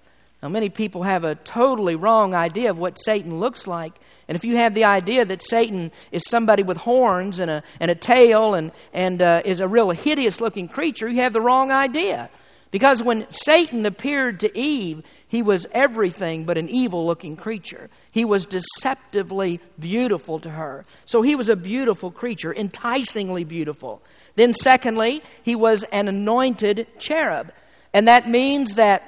Now, 0.42 0.48
many 0.50 0.68
people 0.68 1.02
have 1.02 1.24
a 1.24 1.34
totally 1.34 1.96
wrong 1.96 2.34
idea 2.34 2.70
of 2.70 2.78
what 2.78 2.98
Satan 2.98 3.38
looks 3.38 3.66
like. 3.66 3.94
And 4.28 4.36
if 4.36 4.44
you 4.44 4.56
have 4.56 4.74
the 4.74 4.84
idea 4.84 5.24
that 5.24 5.42
Satan 5.42 5.90
is 6.12 6.28
somebody 6.28 6.62
with 6.62 6.78
horns 6.78 7.38
and 7.38 7.50
a, 7.50 7.62
and 7.78 7.90
a 7.90 7.94
tail 7.94 8.54
and, 8.54 8.70
and 8.92 9.20
uh, 9.20 9.42
is 9.44 9.60
a 9.60 9.68
real 9.68 9.90
hideous 9.90 10.40
looking 10.40 10.68
creature, 10.68 11.08
you 11.08 11.20
have 11.20 11.32
the 11.32 11.40
wrong 11.40 11.70
idea. 11.70 12.30
Because 12.70 13.02
when 13.02 13.26
Satan 13.32 13.84
appeared 13.84 14.40
to 14.40 14.56
Eve, 14.56 15.02
he 15.30 15.42
was 15.42 15.64
everything 15.70 16.44
but 16.44 16.58
an 16.58 16.68
evil 16.68 17.06
looking 17.06 17.37
creature. 17.37 17.88
He 18.10 18.25
was 18.25 18.46
deceptively 18.46 19.60
beautiful 19.78 20.40
to 20.40 20.50
her. 20.50 20.84
So 21.06 21.22
he 21.22 21.37
was 21.37 21.49
a 21.49 21.54
beautiful 21.54 22.10
creature, 22.10 22.52
enticingly 22.52 23.44
beautiful. 23.44 24.02
Then, 24.34 24.52
secondly, 24.52 25.22
he 25.44 25.54
was 25.54 25.84
an 25.84 26.08
anointed 26.08 26.88
cherub. 26.99 27.52
And 27.94 28.08
that 28.08 28.28
means 28.28 28.75
that 28.75 29.04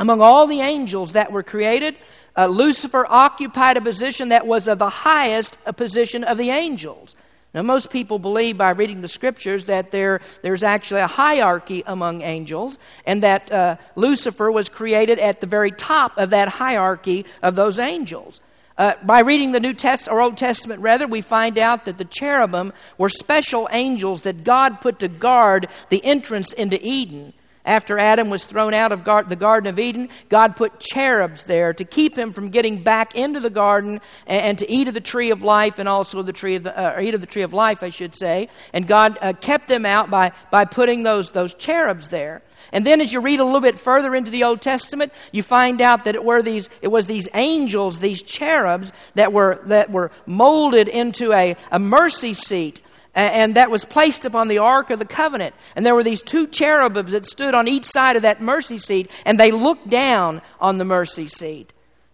among 0.00 0.20
all 0.20 0.48
the 0.48 0.60
angels 0.60 1.12
that 1.12 1.30
were 1.30 1.44
created, 1.44 1.94
uh, 2.36 2.46
Lucifer 2.46 3.06
occupied 3.08 3.76
a 3.76 3.80
position 3.80 4.30
that 4.30 4.48
was 4.48 4.66
of 4.66 4.80
the 4.80 4.90
highest 4.90 5.56
position 5.76 6.24
of 6.24 6.36
the 6.36 6.50
angels. 6.50 7.14
Now, 7.54 7.62
most 7.62 7.90
people 7.90 8.18
believe 8.18 8.58
by 8.58 8.70
reading 8.70 9.00
the 9.00 9.08
scriptures 9.08 9.66
that 9.66 9.92
there, 9.92 10.20
there's 10.42 10.64
actually 10.64 11.02
a 11.02 11.06
hierarchy 11.06 11.84
among 11.86 12.22
angels, 12.22 12.78
and 13.06 13.22
that 13.22 13.50
uh, 13.52 13.76
Lucifer 13.94 14.50
was 14.50 14.68
created 14.68 15.20
at 15.20 15.40
the 15.40 15.46
very 15.46 15.70
top 15.70 16.18
of 16.18 16.30
that 16.30 16.48
hierarchy 16.48 17.26
of 17.42 17.54
those 17.54 17.78
angels. 17.78 18.40
Uh, 18.76 18.94
by 19.04 19.20
reading 19.20 19.52
the 19.52 19.60
New 19.60 19.72
Testament, 19.72 20.16
or 20.16 20.20
Old 20.20 20.36
Testament 20.36 20.80
rather, 20.80 21.06
we 21.06 21.20
find 21.20 21.56
out 21.56 21.84
that 21.84 21.96
the 21.96 22.04
cherubim 22.04 22.72
were 22.98 23.08
special 23.08 23.68
angels 23.70 24.22
that 24.22 24.42
God 24.42 24.80
put 24.80 24.98
to 24.98 25.06
guard 25.06 25.68
the 25.90 26.04
entrance 26.04 26.52
into 26.52 26.76
Eden. 26.82 27.32
After 27.64 27.98
Adam 27.98 28.28
was 28.28 28.44
thrown 28.44 28.74
out 28.74 28.92
of 28.92 29.04
the 29.04 29.36
Garden 29.36 29.70
of 29.70 29.78
Eden, 29.78 30.10
God 30.28 30.54
put 30.54 30.80
cherubs 30.80 31.44
there 31.44 31.72
to 31.72 31.84
keep 31.84 32.18
him 32.18 32.34
from 32.34 32.50
getting 32.50 32.82
back 32.82 33.14
into 33.14 33.40
the 33.40 33.48
garden 33.48 34.02
and, 34.26 34.58
to 34.58 34.70
eat 34.70 34.86
of 34.86 34.92
the 34.92 35.00
tree 35.00 35.30
of 35.30 35.42
life 35.42 35.78
and 35.78 35.88
also 35.88 36.20
the 36.20 36.32
tree 36.32 36.56
of 36.56 36.64
the, 36.64 36.78
uh, 36.78 37.00
eat 37.00 37.14
of 37.14 37.22
the 37.22 37.26
tree 37.26 37.42
of 37.42 37.54
life, 37.54 37.82
I 37.82 37.88
should 37.88 38.14
say. 38.14 38.48
And 38.74 38.86
God 38.86 39.18
uh, 39.22 39.32
kept 39.32 39.68
them 39.68 39.86
out 39.86 40.10
by, 40.10 40.32
by 40.50 40.66
putting 40.66 41.04
those, 41.04 41.30
those 41.30 41.54
cherubs 41.54 42.08
there. 42.08 42.42
And 42.70 42.84
then 42.84 43.00
as 43.00 43.12
you 43.12 43.20
read 43.20 43.40
a 43.40 43.44
little 43.44 43.60
bit 43.60 43.78
further 43.78 44.14
into 44.14 44.30
the 44.30 44.44
Old 44.44 44.60
Testament, 44.60 45.14
you 45.32 45.42
find 45.42 45.80
out 45.80 46.04
that 46.04 46.14
it 46.14 46.24
were 46.24 46.42
these 46.42 46.68
it 46.82 46.88
was 46.88 47.06
these 47.06 47.28
angels, 47.32 47.98
these 47.98 48.22
cherubs 48.22 48.92
that 49.14 49.32
were 49.32 49.60
that 49.66 49.90
were 49.90 50.10
molded 50.26 50.88
into 50.88 51.32
a, 51.32 51.56
a 51.70 51.78
mercy 51.78 52.34
seat 52.34 52.80
and 53.14 53.54
that 53.54 53.70
was 53.70 53.84
placed 53.84 54.24
upon 54.24 54.48
the 54.48 54.58
Ark 54.58 54.90
of 54.90 54.98
the 54.98 55.04
Covenant. 55.04 55.54
And 55.76 55.86
there 55.86 55.94
were 55.94 56.02
these 56.02 56.22
two 56.22 56.46
cherubims 56.46 57.12
that 57.12 57.26
stood 57.26 57.54
on 57.54 57.68
each 57.68 57.84
side 57.84 58.16
of 58.16 58.22
that 58.22 58.40
mercy 58.40 58.78
seat, 58.78 59.10
and 59.24 59.38
they 59.38 59.52
looked 59.52 59.88
down 59.88 60.42
on 60.60 60.78
the 60.78 60.84
mercy 60.84 61.28
seat. 61.28 61.72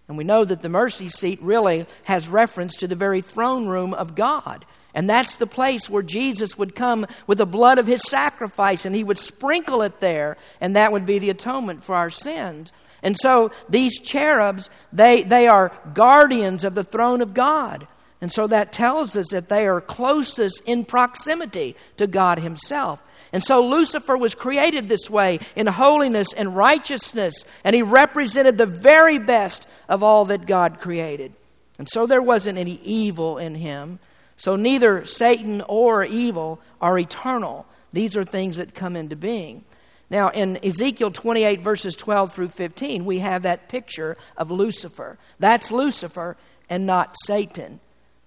And 0.09 0.19
we 0.19 0.25
know 0.25 0.45
that 0.45 0.61
the 0.61 0.69
mercy 0.69 1.09
seat 1.09 1.41
really 1.41 1.87
has 2.05 2.29
reference 2.29 2.77
to 2.77 2.89
the 2.89 2.97
very 2.97 3.21
throne 3.21 3.67
room 3.67 3.95
of 3.95 4.15
God. 4.15 4.67
And 4.93 5.09
that's 5.09 5.37
the 5.37 5.47
place 5.47 5.89
where 5.89 6.03
Jesus 6.03 6.59
would 6.59 6.75
come 6.75 7.07
with 7.27 7.39
the 7.39 7.47
blood 7.47 7.79
of 7.79 7.87
his 7.87 8.03
sacrifice, 8.03 8.85
and 8.85 8.95
he 8.95 9.05
would 9.05 9.19
sprinkle 9.19 9.83
it 9.83 10.01
there, 10.01 10.37
and 10.61 10.75
that 10.75 10.93
would 10.93 11.07
be 11.07 11.19
the 11.19 11.31
atonement 11.31 11.85
for 11.85 11.95
our 11.95 12.11
sins. 12.11 12.73
And 13.03 13.17
so 13.17 13.53
these 13.69 13.99
cherubs, 14.01 14.69
they, 14.93 15.23
they 15.23 15.47
are 15.47 15.73
guardians 15.95 16.65
of 16.65 16.75
the 16.75 16.85
throne 16.85 17.23
of 17.23 17.33
God. 17.33 17.87
And 18.21 18.31
so 18.31 18.47
that 18.47 18.73
tells 18.73 19.17
us 19.17 19.29
that 19.31 19.49
they 19.49 19.67
are 19.67 19.81
closest 19.81 20.63
in 20.67 20.85
proximity 20.85 21.77
to 21.97 22.07
God 22.07 22.39
Himself. 22.39 23.03
And 23.33 23.45
so 23.45 23.65
Lucifer 23.67 24.17
was 24.17 24.35
created 24.35 24.89
this 24.89 25.09
way 25.09 25.39
in 25.55 25.67
holiness 25.67 26.33
and 26.33 26.57
righteousness, 26.57 27.45
and 27.63 27.75
he 27.77 27.83
represented 27.83 28.59
the 28.59 28.67
very 28.67 29.19
best 29.19 29.67
of 29.89 30.03
all 30.03 30.25
that 30.27 30.47
God 30.47 30.81
created. 30.81 31.33
And 31.79 31.89
so 31.89 32.07
there 32.07 32.23
wasn't 32.23 32.59
any 32.59 32.81
evil 32.83 33.39
in 33.39 33.55
him. 33.55 34.01
So 34.37 34.57
neither 34.57 35.05
Satan 35.07 35.63
or 35.69 36.05
evil 36.05 36.61
are 36.81 36.99
eternal. 36.99 37.67
These 37.93 38.17
are 38.17 38.25
things 38.25 38.57
that 38.57 38.75
come 38.75 38.97
into 38.97 39.17
being. 39.17 39.65
Now, 40.11 40.31
in 40.31 40.59
Ezekiel 40.65 41.13
28, 41.13 41.61
verses 41.61 41.95
12 41.95 42.33
through 42.33 42.49
15, 42.49 43.05
we 43.05 43.21
have 43.21 43.43
that 43.43 43.69
picture 43.69 44.17
of 44.37 44.51
Lucifer. 44.51 45.19
That's 45.39 45.71
Lucifer 45.71 46.37
and 46.69 46.85
not 46.85 47.15
Satan. 47.25 47.79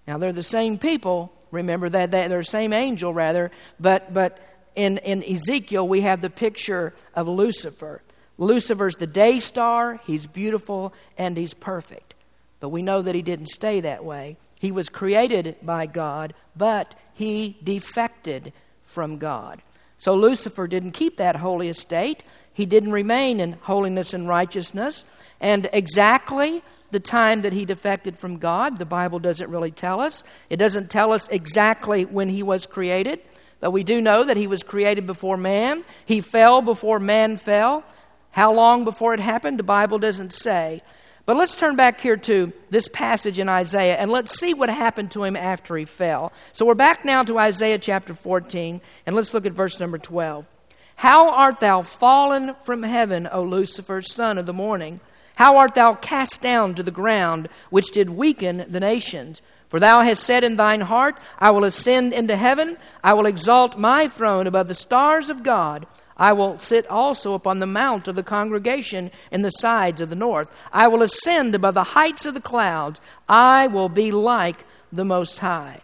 Now, 0.08 0.18
they're 0.18 0.34
the 0.34 0.44
same 0.44 0.78
people. 0.78 1.34
Remember 1.52 1.90
that 1.90 2.12
they're 2.12 2.28
the 2.28 2.44
same 2.44 2.74
angel, 2.74 3.14
rather. 3.14 3.52
But, 3.80 4.14
but 4.14 4.40
in, 4.76 4.98
in 5.00 5.24
Ezekiel, 5.24 5.88
we 5.88 6.02
have 6.02 6.22
the 6.22 6.30
picture 6.30 6.94
of 7.16 7.28
Lucifer. 7.28 8.02
Lucifer's 8.38 8.96
the 8.96 9.08
day 9.08 9.40
star. 9.40 10.00
He's 10.06 10.28
beautiful 10.28 10.94
and 11.18 11.38
he's 11.38 11.54
perfect. 11.54 12.16
But 12.60 12.70
we 12.70 12.82
know 12.82 13.02
that 13.02 13.16
he 13.16 13.22
didn't 13.22 13.48
stay 13.48 13.82
that 13.82 14.04
way. 14.04 14.38
He 14.60 14.72
was 14.72 14.90
created 14.90 15.58
by 15.62 15.86
God, 15.86 16.34
but 16.56 16.96
he 17.14 17.58
defected 17.64 18.54
from 18.84 19.18
God. 19.18 19.62
So 19.98 20.16
Lucifer 20.16 20.68
didn't 20.68 20.92
keep 20.92 21.18
that 21.18 21.36
holy 21.36 21.70
estate. 21.70 22.24
He 22.54 22.66
didn't 22.66 22.92
remain 22.92 23.40
in 23.40 23.54
holiness 23.54 24.14
and 24.14 24.28
righteousness. 24.28 25.06
And 25.40 25.70
exactly 25.74 26.64
the 26.94 27.00
time 27.02 27.42
that 27.42 27.52
he 27.52 27.66
defected 27.66 28.18
from 28.18 28.38
God. 28.38 28.80
The 28.80 28.86
Bible 28.86 29.20
doesn't 29.20 29.50
really 29.50 29.72
tell 29.72 30.00
us. 30.00 30.24
It 30.50 30.58
doesn't 30.58 30.90
tell 30.90 31.12
us 31.12 31.28
exactly 31.28 32.06
when 32.06 32.30
he 32.30 32.42
was 32.42 32.66
created, 32.66 33.20
but 33.60 33.72
we 33.72 33.84
do 33.84 34.00
know 34.00 34.24
that 34.24 34.38
he 34.38 34.48
was 34.48 34.64
created 34.64 35.06
before 35.06 35.36
man. 35.36 35.84
He 36.06 36.22
fell 36.22 36.62
before 36.62 37.00
man 37.00 37.36
fell. 37.36 37.84
How 38.32 38.54
long 38.54 38.86
before 38.86 39.14
it 39.14 39.20
happened, 39.20 39.60
the 39.60 39.64
Bible 39.64 40.00
doesn't 40.00 40.32
say. 40.32 40.82
But 41.26 41.38
let's 41.38 41.56
turn 41.56 41.76
back 41.76 42.02
here 42.02 42.18
to 42.18 42.52
this 42.70 42.88
passage 42.90 43.40
in 43.40 43.48
Isaiah 43.48 43.96
and 43.96 44.12
let's 44.12 44.38
see 44.38 44.54
what 44.54 44.70
happened 44.70 45.12
to 45.12 45.24
him 45.24 45.36
after 45.36 45.78
he 45.78 45.86
fell. 45.86 46.34
So 46.52 46.66
we're 46.66 46.74
back 46.74 47.06
now 47.06 47.24
to 47.24 47.40
Isaiah 47.40 47.80
chapter 47.80 48.14
14, 48.14 48.82
and 49.06 49.16
let's 49.16 49.34
look 49.34 49.46
at 49.46 49.54
verse 49.54 49.80
number 49.80 49.98
12. 49.98 50.48
How 50.96 51.30
art 51.30 51.60
thou 51.60 51.82
fallen 51.82 52.56
from 52.66 52.84
heaven, 52.84 53.28
O 53.32 53.44
Lucifer, 53.44 54.02
son 54.02 54.38
of 54.38 54.46
the 54.46 54.54
morning? 54.54 55.00
How 55.36 55.58
art 55.58 55.76
thou 55.76 55.96
cast 55.96 56.42
down 56.42 56.76
to 56.76 56.84
the 56.84 56.92
ground, 56.92 57.50
which 57.70 57.92
did 57.92 58.10
weaken 58.10 58.66
the 58.70 58.80
nations? 58.80 59.42
For 59.70 59.80
thou 59.80 60.02
hast 60.02 60.24
said 60.24 60.44
in 60.44 60.56
thine 60.56 60.82
heart, 60.82 61.18
I 61.40 61.50
will 61.50 61.64
ascend 61.64 62.14
into 62.14 62.36
heaven, 62.36 62.78
I 63.04 63.14
will 63.14 63.26
exalt 63.26 63.78
my 63.78 64.08
throne 64.08 64.46
above 64.46 64.68
the 64.68 64.76
stars 64.76 65.32
of 65.32 65.42
God. 65.42 65.88
I 66.16 66.34
will 66.34 66.60
sit 66.60 66.86
also 66.88 67.34
upon 67.34 67.58
the 67.58 67.66
mount 67.66 68.08
of 68.08 68.16
the 68.16 68.22
congregation 68.22 69.10
in 69.32 69.42
the 69.42 69.50
sides 69.50 70.00
of 70.00 70.10
the 70.10 70.16
north. 70.16 70.56
I 70.72 70.88
will 70.88 71.02
ascend 71.02 71.56
above 71.56 71.74
the 71.74 71.84
heights 71.84 72.28
of 72.28 72.36
the 72.36 72.40
clouds. 72.40 73.02
I 73.28 73.66
will 73.66 73.90
be 73.90 74.12
like 74.12 74.64
the 74.92 75.06
Most 75.06 75.40
High. 75.40 75.82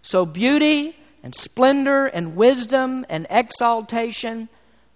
So, 0.00 0.24
beauty 0.24 0.96
and 1.24 1.34
splendor 1.34 2.06
and 2.06 2.36
wisdom 2.36 3.04
and 3.08 3.26
exaltation, 3.30 4.48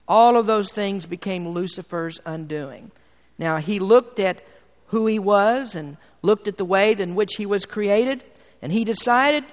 all 0.06 0.36
of 0.36 0.46
those 0.46 0.70
things 0.70 1.06
became 1.06 1.48
Lucifer's 1.48 2.20
undoing. 2.24 2.92
Now, 3.38 3.56
he 3.56 3.78
looked 3.78 4.18
at 4.18 4.42
who 4.88 5.06
he 5.06 5.18
was 5.18 5.74
and 5.74 5.96
looked 6.22 6.48
at 6.48 6.56
the 6.56 6.64
way 6.64 6.92
in 6.92 7.14
which 7.14 7.34
he 7.36 7.46
was 7.46 7.64
created, 7.64 8.24
and 8.60 8.72
he 8.72 8.84
decided 8.84 9.44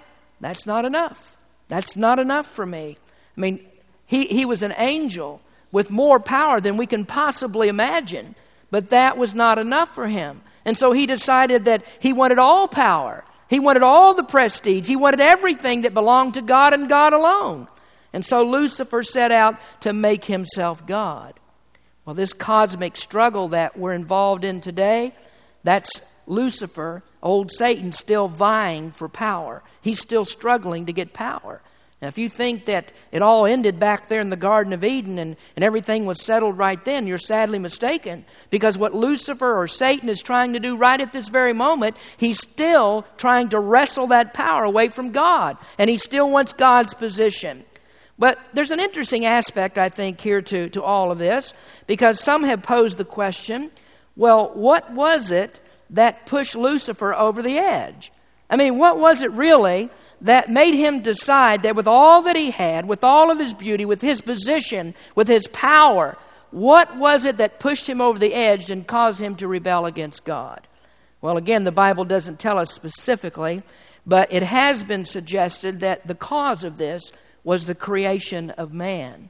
that's 0.41 0.65
not 0.65 0.85
enough. 0.85 1.37
That's 1.67 1.95
not 1.95 2.19
enough 2.19 2.47
for 2.47 2.65
me. 2.65 2.97
I 3.37 3.41
mean, 3.41 3.65
he, 4.05 4.25
he 4.25 4.45
was 4.45 4.63
an 4.63 4.73
angel 4.77 5.41
with 5.71 5.89
more 5.89 6.19
power 6.19 6.59
than 6.59 6.77
we 6.77 6.85
can 6.85 7.05
possibly 7.05 7.67
imagine, 7.67 8.35
but 8.71 8.89
that 8.89 9.17
was 9.17 9.33
not 9.33 9.57
enough 9.59 9.93
for 9.93 10.07
him. 10.07 10.41
And 10.63 10.77
so 10.77 10.91
he 10.91 11.05
decided 11.05 11.65
that 11.65 11.83
he 11.99 12.13
wanted 12.13 12.39
all 12.39 12.67
power. 12.67 13.23
He 13.49 13.59
wanted 13.59 13.83
all 13.83 14.13
the 14.13 14.23
prestige. 14.23 14.87
He 14.87 14.95
wanted 14.95 15.21
everything 15.21 15.81
that 15.81 15.93
belonged 15.93 16.35
to 16.35 16.41
God 16.41 16.73
and 16.73 16.89
God 16.89 17.13
alone. 17.13 17.67
And 18.13 18.25
so 18.25 18.43
Lucifer 18.43 19.03
set 19.03 19.31
out 19.31 19.59
to 19.81 19.93
make 19.93 20.25
himself 20.25 20.85
God. 20.87 21.39
Well, 22.05 22.13
this 22.13 22.33
cosmic 22.33 22.97
struggle 22.97 23.49
that 23.49 23.77
we're 23.77 23.93
involved 23.93 24.43
in 24.43 24.61
today, 24.61 25.13
That's 25.63 26.01
Lucifer, 26.27 27.03
old 27.23 27.51
Satan, 27.51 27.91
still 27.91 28.27
vying 28.27 28.91
for 28.91 29.09
power. 29.09 29.63
He's 29.81 29.99
still 29.99 30.25
struggling 30.25 30.85
to 30.85 30.93
get 30.93 31.11
power. 31.11 31.61
Now, 32.01 32.09
if 32.09 32.17
you 32.19 32.29
think 32.29 32.65
that 32.65 32.91
it 33.11 33.23
all 33.23 33.47
ended 33.47 33.79
back 33.79 34.09
there 34.09 34.21
in 34.21 34.29
the 34.29 34.35
Garden 34.35 34.73
of 34.73 34.83
Eden 34.83 35.17
and, 35.17 35.35
and 35.55 35.65
everything 35.65 36.05
was 36.05 36.21
settled 36.21 36.57
right 36.57 36.83
then, 36.85 37.07
you're 37.07 37.17
sadly 37.17 37.57
mistaken. 37.57 38.25
Because 38.51 38.77
what 38.77 38.93
Lucifer 38.93 39.57
or 39.57 39.67
Satan 39.67 40.09
is 40.09 40.21
trying 40.21 40.53
to 40.53 40.59
do 40.59 40.77
right 40.77 41.01
at 41.01 41.13
this 41.13 41.29
very 41.29 41.53
moment, 41.53 41.95
he's 42.17 42.39
still 42.39 43.07
trying 43.17 43.49
to 43.49 43.59
wrestle 43.59 44.07
that 44.07 44.35
power 44.35 44.63
away 44.63 44.89
from 44.89 45.11
God. 45.13 45.57
And 45.79 45.89
he 45.89 45.97
still 45.97 46.29
wants 46.29 46.53
God's 46.53 46.93
position. 46.93 47.65
But 48.17 48.39
there's 48.53 48.71
an 48.71 48.79
interesting 48.79 49.25
aspect, 49.25 49.77
I 49.77 49.89
think, 49.89 50.21
here 50.21 50.41
to, 50.41 50.69
to 50.69 50.83
all 50.83 51.11
of 51.11 51.17
this, 51.17 51.53
because 51.85 52.19
some 52.19 52.43
have 52.43 52.63
posed 52.63 52.97
the 52.97 53.05
question 53.05 53.71
well, 54.17 54.51
what 54.53 54.91
was 54.91 55.29
it 55.29 55.59
that 55.89 56.25
pushed 56.25 56.55
Lucifer 56.55 57.13
over 57.13 57.41
the 57.41 57.57
edge? 57.57 58.13
I 58.49 58.55
mean, 58.55 58.77
what 58.77 58.97
was 58.97 59.21
it 59.21 59.31
really 59.31 59.89
that 60.21 60.49
made 60.49 60.73
him 60.73 61.01
decide 61.01 61.63
that 61.63 61.75
with 61.75 61.87
all 61.87 62.21
that 62.21 62.37
he 62.37 62.51
had, 62.51 62.87
with 62.87 63.03
all 63.03 63.29
of 63.29 63.39
his 63.39 63.53
beauty, 63.53 63.83
with 63.83 64.01
his 64.01 64.21
position, 64.21 64.93
with 65.15 65.27
his 65.27 65.47
power, 65.47 66.17
what 66.51 66.95
was 66.95 67.25
it 67.25 67.37
that 67.37 67.59
pushed 67.59 67.87
him 67.87 67.99
over 67.99 68.17
the 68.17 68.33
edge 68.33 68.69
and 68.71 68.87
caused 68.87 69.19
him 69.19 69.35
to 69.35 69.47
rebel 69.47 69.85
against 69.85 70.23
God? 70.23 70.65
Well, 71.19 71.37
again, 71.37 71.63
the 71.65 71.71
Bible 71.71 72.05
doesn't 72.05 72.39
tell 72.39 72.57
us 72.57 72.71
specifically, 72.71 73.63
but 74.05 74.31
it 74.31 74.43
has 74.43 74.83
been 74.83 75.05
suggested 75.05 75.81
that 75.81 76.07
the 76.07 76.15
cause 76.15 76.63
of 76.63 76.77
this 76.77 77.11
was 77.45 77.65
the 77.65 77.75
creation 77.75 78.49
of 78.51 78.73
man. 78.73 79.29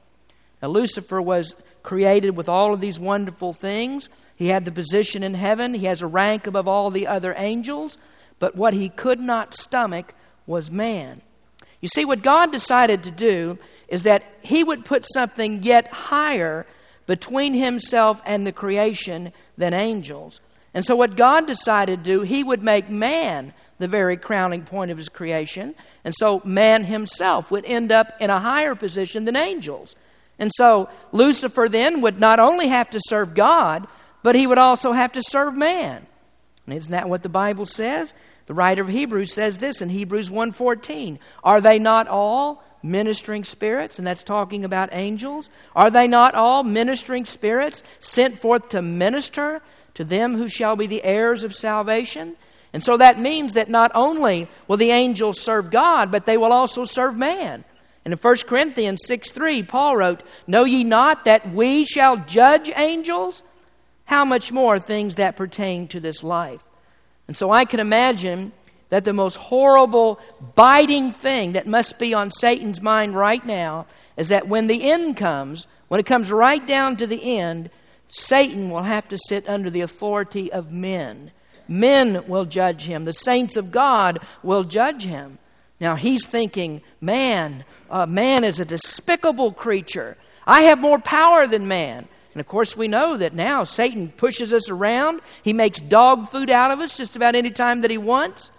Now, 0.60 0.68
Lucifer 0.68 1.22
was 1.22 1.54
created 1.84 2.36
with 2.36 2.48
all 2.48 2.74
of 2.74 2.80
these 2.80 2.98
wonderful 2.98 3.52
things. 3.52 4.08
He 4.36 4.48
had 4.48 4.64
the 4.64 4.72
position 4.72 5.22
in 5.22 5.34
heaven, 5.34 5.74
he 5.74 5.86
has 5.86 6.02
a 6.02 6.08
rank 6.08 6.48
above 6.48 6.66
all 6.66 6.90
the 6.90 7.06
other 7.06 7.32
angels, 7.36 7.96
but 8.40 8.56
what 8.56 8.74
he 8.74 8.88
could 8.88 9.20
not 9.20 9.54
stomach 9.54 10.14
was 10.46 10.68
man. 10.68 11.22
You 11.80 11.88
see, 11.88 12.04
what 12.04 12.22
God 12.22 12.52
decided 12.52 13.04
to 13.04 13.10
do 13.10 13.58
is 13.88 14.04
that 14.04 14.24
He 14.42 14.64
would 14.64 14.84
put 14.84 15.06
something 15.06 15.62
yet 15.62 15.88
higher 15.88 16.66
between 17.06 17.54
Himself 17.54 18.22
and 18.24 18.46
the 18.46 18.52
creation 18.52 19.32
than 19.56 19.74
angels. 19.74 20.40
And 20.74 20.84
so, 20.84 20.96
what 20.96 21.16
God 21.16 21.46
decided 21.46 22.02
to 22.02 22.04
do, 22.04 22.20
He 22.22 22.42
would 22.42 22.62
make 22.62 22.88
man 22.88 23.52
the 23.78 23.88
very 23.88 24.16
crowning 24.16 24.62
point 24.62 24.90
of 24.90 24.98
His 24.98 25.08
creation. 25.08 25.74
And 26.04 26.14
so, 26.14 26.40
man 26.44 26.84
himself 26.84 27.50
would 27.50 27.64
end 27.64 27.92
up 27.92 28.12
in 28.20 28.30
a 28.30 28.40
higher 28.40 28.74
position 28.74 29.24
than 29.24 29.36
angels. 29.36 29.96
And 30.38 30.50
so, 30.54 30.88
Lucifer 31.12 31.68
then 31.68 32.00
would 32.02 32.20
not 32.20 32.40
only 32.40 32.68
have 32.68 32.90
to 32.90 33.00
serve 33.06 33.34
God, 33.34 33.86
but 34.22 34.34
he 34.34 34.46
would 34.46 34.58
also 34.58 34.92
have 34.92 35.12
to 35.12 35.22
serve 35.22 35.56
man. 35.56 36.06
And 36.66 36.74
isn't 36.74 36.90
that 36.90 37.08
what 37.08 37.22
the 37.22 37.28
Bible 37.28 37.66
says? 37.66 38.12
The 38.46 38.54
writer 38.54 38.82
of 38.82 38.88
Hebrews 38.88 39.32
says 39.32 39.58
this 39.58 39.80
in 39.80 39.88
Hebrews 39.88 40.30
1:14, 40.30 41.18
"Are 41.42 41.60
they 41.60 41.78
not 41.78 42.08
all 42.08 42.62
ministering 42.82 43.44
spirits?" 43.44 43.98
And 43.98 44.06
that's 44.06 44.22
talking 44.22 44.64
about 44.64 44.90
angels. 44.92 45.48
"Are 45.74 45.90
they 45.90 46.06
not 46.06 46.34
all 46.34 46.62
ministering 46.62 47.24
spirits 47.24 47.82
sent 47.98 48.38
forth 48.38 48.68
to 48.70 48.82
minister 48.82 49.62
to 49.94 50.04
them 50.04 50.36
who 50.36 50.48
shall 50.48 50.76
be 50.76 50.86
the 50.86 51.04
heirs 51.04 51.42
of 51.44 51.54
salvation?" 51.54 52.36
And 52.76 52.82
so 52.82 52.98
that 52.98 53.18
means 53.18 53.54
that 53.54 53.70
not 53.70 53.90
only 53.94 54.48
will 54.68 54.76
the 54.76 54.90
angels 54.90 55.40
serve 55.40 55.70
God, 55.70 56.12
but 56.12 56.26
they 56.26 56.36
will 56.36 56.52
also 56.52 56.84
serve 56.84 57.16
man. 57.16 57.64
And 58.04 58.12
in 58.12 58.18
1 58.18 58.36
Corinthians 58.46 59.00
6 59.06 59.32
3, 59.32 59.62
Paul 59.62 59.96
wrote, 59.96 60.22
Know 60.46 60.64
ye 60.64 60.84
not 60.84 61.24
that 61.24 61.50
we 61.54 61.86
shall 61.86 62.18
judge 62.18 62.70
angels? 62.76 63.42
How 64.04 64.26
much 64.26 64.52
more 64.52 64.78
things 64.78 65.14
that 65.14 65.36
pertain 65.36 65.88
to 65.88 66.00
this 66.00 66.22
life? 66.22 66.62
And 67.26 67.34
so 67.34 67.50
I 67.50 67.64
can 67.64 67.80
imagine 67.80 68.52
that 68.90 69.04
the 69.04 69.14
most 69.14 69.36
horrible, 69.36 70.20
biting 70.54 71.12
thing 71.12 71.54
that 71.54 71.66
must 71.66 71.98
be 71.98 72.12
on 72.12 72.30
Satan's 72.30 72.82
mind 72.82 73.14
right 73.14 73.46
now 73.46 73.86
is 74.18 74.28
that 74.28 74.48
when 74.48 74.66
the 74.66 74.90
end 74.90 75.16
comes, 75.16 75.66
when 75.88 75.98
it 75.98 76.04
comes 76.04 76.30
right 76.30 76.66
down 76.66 76.98
to 76.98 77.06
the 77.06 77.38
end, 77.38 77.70
Satan 78.10 78.68
will 78.68 78.82
have 78.82 79.08
to 79.08 79.16
sit 79.28 79.48
under 79.48 79.70
the 79.70 79.80
authority 79.80 80.52
of 80.52 80.70
men. 80.70 81.30
Men 81.68 82.26
will 82.26 82.44
judge 82.44 82.82
him. 82.82 83.04
The 83.04 83.12
saints 83.12 83.56
of 83.56 83.70
God 83.70 84.20
will 84.42 84.64
judge 84.64 85.04
him. 85.04 85.38
Now 85.80 85.94
he's 85.94 86.26
thinking, 86.26 86.82
man, 87.00 87.64
uh, 87.90 88.06
man 88.06 88.44
is 88.44 88.60
a 88.60 88.64
despicable 88.64 89.52
creature. 89.52 90.16
I 90.46 90.62
have 90.62 90.78
more 90.78 90.98
power 90.98 91.46
than 91.46 91.68
man. 91.68 92.08
And 92.32 92.40
of 92.40 92.46
course, 92.46 92.76
we 92.76 92.86
know 92.86 93.16
that 93.16 93.34
now 93.34 93.64
Satan 93.64 94.08
pushes 94.08 94.52
us 94.52 94.68
around. 94.68 95.20
He 95.42 95.52
makes 95.52 95.80
dog 95.80 96.28
food 96.28 96.50
out 96.50 96.70
of 96.70 96.80
us 96.80 96.96
just 96.96 97.16
about 97.16 97.34
any 97.34 97.50
time 97.50 97.80
that 97.80 97.90
he 97.90 97.98
wants. 97.98 98.50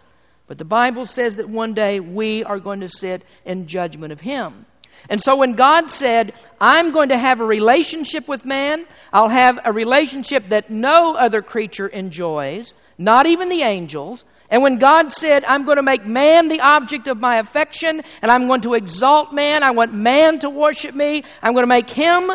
But 0.48 0.58
the 0.58 0.66
Bible 0.66 1.06
says 1.06 1.36
that 1.36 1.50
one 1.50 1.74
day 1.74 2.00
we 2.00 2.44
are 2.44 2.60
going 2.60 2.80
to 2.80 2.90
sit 2.90 3.24
in 3.46 3.68
judgment 3.68 4.14
of 4.14 4.22
him. 4.22 4.66
And 5.10 5.22
so 5.22 5.36
when 5.36 5.54
God 5.54 5.92
said, 5.92 6.34
I'm 6.60 6.92
going 6.92 7.10
to 7.10 7.18
have 7.18 7.40
a 7.40 7.46
relationship 7.46 8.28
with 8.28 8.46
man, 8.46 8.86
I'll 9.14 9.30
have 9.30 9.60
a 9.64 9.72
relationship 9.72 10.50
that 10.50 10.70
no 10.70 11.14
other 11.14 11.42
creature 11.42 11.88
enjoys, 11.88 12.74
not 12.98 13.26
even 13.26 13.50
the 13.50 13.62
angels. 13.62 14.26
And 14.50 14.64
when 14.64 14.78
God 14.78 15.12
said, 15.12 15.44
I'm 15.46 15.66
going 15.66 15.78
to 15.78 15.84
make 15.84 16.06
man 16.06 16.48
the 16.48 16.62
object 16.62 17.08
of 17.08 17.20
my 17.20 17.38
affection, 17.38 18.02
and 18.22 18.32
I'm 18.32 18.48
going 18.48 18.62
to 18.62 18.76
exalt 18.76 19.34
man, 19.34 19.64
I 19.64 19.72
want 19.72 19.94
man 19.94 20.40
to 20.40 20.50
worship 20.50 20.96
me, 20.96 21.24
I'm 21.42 21.54
going 21.54 21.64
to 21.64 21.68
make 21.68 21.90
him 21.90 22.32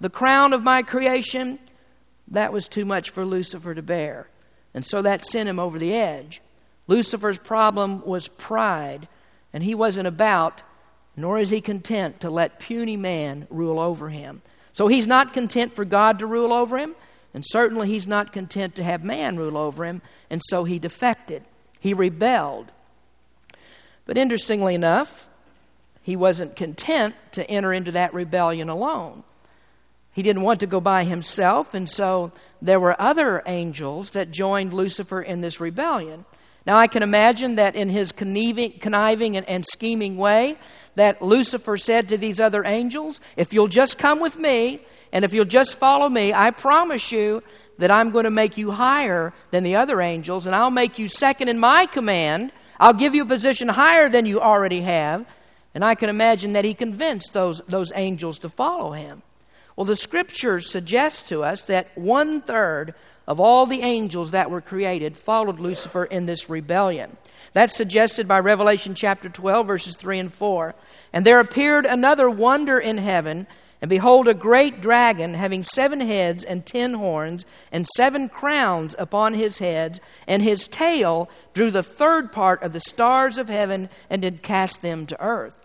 the 0.00 0.10
crown 0.10 0.52
of 0.52 0.62
my 0.62 0.82
creation, 0.82 1.58
that 2.28 2.52
was 2.52 2.68
too 2.68 2.84
much 2.84 3.10
for 3.10 3.24
Lucifer 3.24 3.74
to 3.74 3.82
bear. 3.82 4.28
And 4.74 4.84
so 4.84 5.02
that 5.02 5.24
sent 5.24 5.48
him 5.48 5.58
over 5.58 5.78
the 5.78 5.94
edge. 5.94 6.42
Lucifer's 6.86 7.38
problem 7.38 8.04
was 8.04 8.28
pride, 8.28 9.08
and 9.52 9.62
he 9.62 9.74
wasn't 9.74 10.06
about, 10.06 10.62
nor 11.16 11.38
is 11.38 11.50
he 11.50 11.60
content 11.60 12.20
to 12.20 12.30
let 12.30 12.60
puny 12.60 12.96
man 12.96 13.46
rule 13.50 13.80
over 13.80 14.08
him. 14.08 14.42
So 14.72 14.86
he's 14.86 15.06
not 15.06 15.32
content 15.32 15.74
for 15.74 15.84
God 15.84 16.18
to 16.18 16.26
rule 16.26 16.52
over 16.52 16.76
him, 16.76 16.94
and 17.36 17.44
certainly 17.46 17.86
he's 17.86 18.06
not 18.06 18.32
content 18.32 18.76
to 18.76 18.82
have 18.82 19.04
man 19.04 19.36
rule 19.36 19.58
over 19.58 19.84
him, 19.84 20.00
and 20.30 20.40
so 20.48 20.64
he 20.64 20.78
defected. 20.78 21.42
He 21.78 21.92
rebelled. 21.92 22.72
But 24.06 24.16
interestingly 24.16 24.74
enough, 24.74 25.28
he 26.02 26.16
wasn't 26.16 26.56
content 26.56 27.14
to 27.32 27.48
enter 27.50 27.74
into 27.74 27.92
that 27.92 28.14
rebellion 28.14 28.70
alone. 28.70 29.22
He 30.14 30.22
didn't 30.22 30.44
want 30.44 30.60
to 30.60 30.66
go 30.66 30.80
by 30.80 31.04
himself, 31.04 31.74
and 31.74 31.90
so 31.90 32.32
there 32.62 32.80
were 32.80 32.98
other 32.98 33.42
angels 33.44 34.12
that 34.12 34.30
joined 34.30 34.72
Lucifer 34.72 35.20
in 35.20 35.42
this 35.42 35.60
rebellion. 35.60 36.24
Now, 36.64 36.78
I 36.78 36.86
can 36.86 37.02
imagine 37.02 37.56
that 37.56 37.76
in 37.76 37.90
his 37.90 38.12
conniving, 38.12 38.78
conniving 38.78 39.36
and, 39.36 39.46
and 39.46 39.66
scheming 39.66 40.16
way, 40.16 40.56
that 40.94 41.20
Lucifer 41.20 41.76
said 41.76 42.08
to 42.08 42.16
these 42.16 42.40
other 42.40 42.64
angels, 42.64 43.20
If 43.36 43.52
you'll 43.52 43.68
just 43.68 43.98
come 43.98 44.20
with 44.20 44.38
me, 44.38 44.80
and 45.12 45.24
if 45.24 45.32
you'll 45.32 45.44
just 45.44 45.76
follow 45.76 46.08
me, 46.08 46.32
I 46.32 46.50
promise 46.50 47.12
you 47.12 47.42
that 47.78 47.90
I'm 47.90 48.10
going 48.10 48.24
to 48.24 48.30
make 48.30 48.56
you 48.56 48.70
higher 48.70 49.32
than 49.50 49.62
the 49.62 49.76
other 49.76 50.00
angels, 50.00 50.46
and 50.46 50.54
I'll 50.54 50.70
make 50.70 50.98
you 50.98 51.08
second 51.08 51.48
in 51.48 51.58
my 51.58 51.86
command. 51.86 52.52
I'll 52.80 52.92
give 52.92 53.14
you 53.14 53.22
a 53.22 53.26
position 53.26 53.68
higher 53.68 54.08
than 54.08 54.26
you 54.26 54.40
already 54.40 54.80
have. 54.80 55.26
And 55.74 55.84
I 55.84 55.94
can 55.94 56.08
imagine 56.08 56.54
that 56.54 56.64
he 56.64 56.72
convinced 56.72 57.34
those, 57.34 57.60
those 57.68 57.92
angels 57.94 58.38
to 58.40 58.48
follow 58.48 58.92
him. 58.92 59.22
Well, 59.76 59.84
the 59.84 59.96
scriptures 59.96 60.70
suggest 60.70 61.28
to 61.28 61.44
us 61.44 61.66
that 61.66 61.96
one 61.98 62.40
third 62.40 62.94
of 63.28 63.40
all 63.40 63.66
the 63.66 63.82
angels 63.82 64.30
that 64.30 64.50
were 64.50 64.62
created 64.62 65.18
followed 65.18 65.58
Lucifer 65.58 66.04
in 66.04 66.24
this 66.24 66.48
rebellion. 66.48 67.16
That's 67.52 67.76
suggested 67.76 68.26
by 68.26 68.38
Revelation 68.38 68.94
chapter 68.94 69.28
12, 69.28 69.66
verses 69.66 69.96
3 69.96 70.18
and 70.18 70.32
4. 70.32 70.74
And 71.12 71.26
there 71.26 71.40
appeared 71.40 71.84
another 71.84 72.30
wonder 72.30 72.78
in 72.78 72.98
heaven, 72.98 73.46
and 73.80 73.88
behold, 73.90 74.26
a 74.26 74.34
great 74.34 74.80
dragon 74.80 75.34
having 75.34 75.62
seven 75.62 76.00
heads 76.00 76.44
and 76.44 76.64
ten 76.64 76.94
horns, 76.94 77.44
and 77.70 77.86
seven 77.86 78.28
crowns 78.28 78.94
upon 78.98 79.34
his 79.34 79.58
heads, 79.58 80.00
and 80.26 80.42
his 80.42 80.66
tail 80.66 81.28
drew 81.52 81.70
the 81.70 81.82
third 81.82 82.32
part 82.32 82.62
of 82.62 82.72
the 82.72 82.80
stars 82.80 83.36
of 83.36 83.48
heaven 83.48 83.90
and 84.08 84.22
did 84.22 84.42
cast 84.42 84.80
them 84.80 85.04
to 85.06 85.20
earth. 85.20 85.62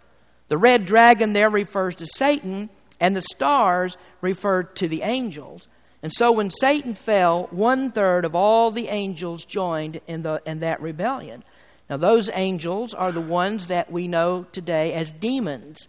The 0.50 0.58
red 0.58 0.86
dragon 0.86 1.32
there 1.32 1.50
refers 1.50 1.96
to 1.96 2.06
Satan 2.06 2.70
and 3.00 3.16
the 3.16 3.22
stars 3.22 3.98
referred 4.22 4.76
to 4.78 4.88
the 4.88 5.02
angels. 5.02 5.68
And 6.04 6.12
so 6.12 6.32
when 6.32 6.52
Satan 6.52 6.94
fell, 6.94 7.48
one 7.52 7.92
third 7.92 8.26
of 8.26 8.36
all 8.36 8.72
the 8.72 8.90
angels 8.90 9.46
joined 9.46 10.02
in, 10.08 10.22
the, 10.22 10.42
in 10.46 10.60
that 10.60 10.82
rebellion. 10.82 11.44
Now, 11.90 11.98
those 11.98 12.30
angels 12.34 12.94
are 12.94 13.12
the 13.12 13.22
ones 13.22 13.68
that 13.68 13.92
we 13.92 14.08
know 14.08 14.46
today 14.52 14.94
as 14.94 15.12
demons. 15.12 15.88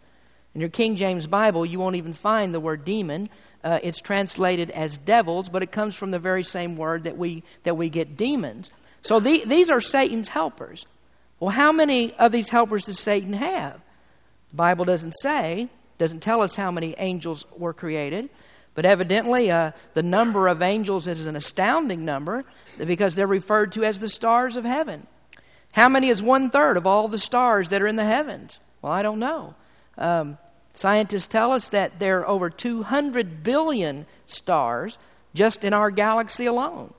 In 0.54 0.60
your 0.60 0.70
King 0.70 0.96
James 0.96 1.26
Bible, 1.26 1.64
you 1.64 1.78
won't 1.78 1.96
even 1.96 2.12
find 2.12 2.52
the 2.52 2.60
word 2.60 2.84
demon. 2.84 3.30
Uh, 3.64 3.78
it's 3.82 4.00
translated 4.00 4.70
as 4.70 4.96
devils, 4.98 5.48
but 5.48 5.62
it 5.62 5.72
comes 5.72 5.96
from 5.96 6.10
the 6.10 6.18
very 6.18 6.42
same 6.42 6.76
word 6.76 7.04
that 7.04 7.16
we, 7.16 7.42
that 7.62 7.76
we 7.76 7.88
get 7.88 8.16
demons. 8.16 8.70
So 9.02 9.18
the, 9.18 9.44
these 9.46 9.70
are 9.70 9.80
Satan's 9.80 10.28
helpers. 10.28 10.84
Well, 11.40 11.50
how 11.50 11.72
many 11.72 12.14
of 12.14 12.32
these 12.32 12.50
helpers 12.50 12.84
does 12.84 12.98
Satan 12.98 13.32
have? 13.32 13.80
The 14.50 14.56
Bible 14.56 14.84
doesn't 14.84 15.12
say, 15.12 15.68
doesn't 15.98 16.20
tell 16.20 16.42
us 16.42 16.54
how 16.54 16.70
many 16.70 16.94
angels 16.98 17.44
were 17.56 17.72
created, 17.72 18.28
But 18.74 18.84
evidently, 18.84 19.50
uh, 19.50 19.72
the 19.94 20.02
number 20.02 20.48
of 20.48 20.62
angels 20.62 21.06
is 21.06 21.26
an 21.26 21.36
astounding 21.36 22.04
number 22.04 22.44
because 22.78 23.14
they're 23.14 23.26
referred 23.26 23.72
to 23.72 23.84
as 23.84 23.98
the 23.98 24.08
stars 24.08 24.56
of 24.56 24.64
heaven. 24.64 25.06
How 25.72 25.88
many 25.88 26.08
is 26.08 26.22
one 26.22 26.50
third 26.50 26.76
of 26.76 26.86
all 26.86 27.08
the 27.08 27.18
stars 27.18 27.68
that 27.68 27.82
are 27.82 27.86
in 27.86 27.96
the 27.96 28.04
heavens? 28.04 28.60
Well, 28.80 28.92
I 28.92 29.02
don't 29.02 29.18
know. 29.18 29.54
Um, 29.98 30.38
scientists 30.74 31.26
tell 31.26 31.52
us 31.52 31.68
that 31.68 31.98
there 31.98 32.20
are 32.20 32.28
over 32.28 32.50
200 32.50 33.42
billion 33.42 34.06
stars 34.26 34.98
just 35.34 35.64
in 35.64 35.72
our 35.74 35.90
galaxy 35.90 36.46
alone. 36.46 36.92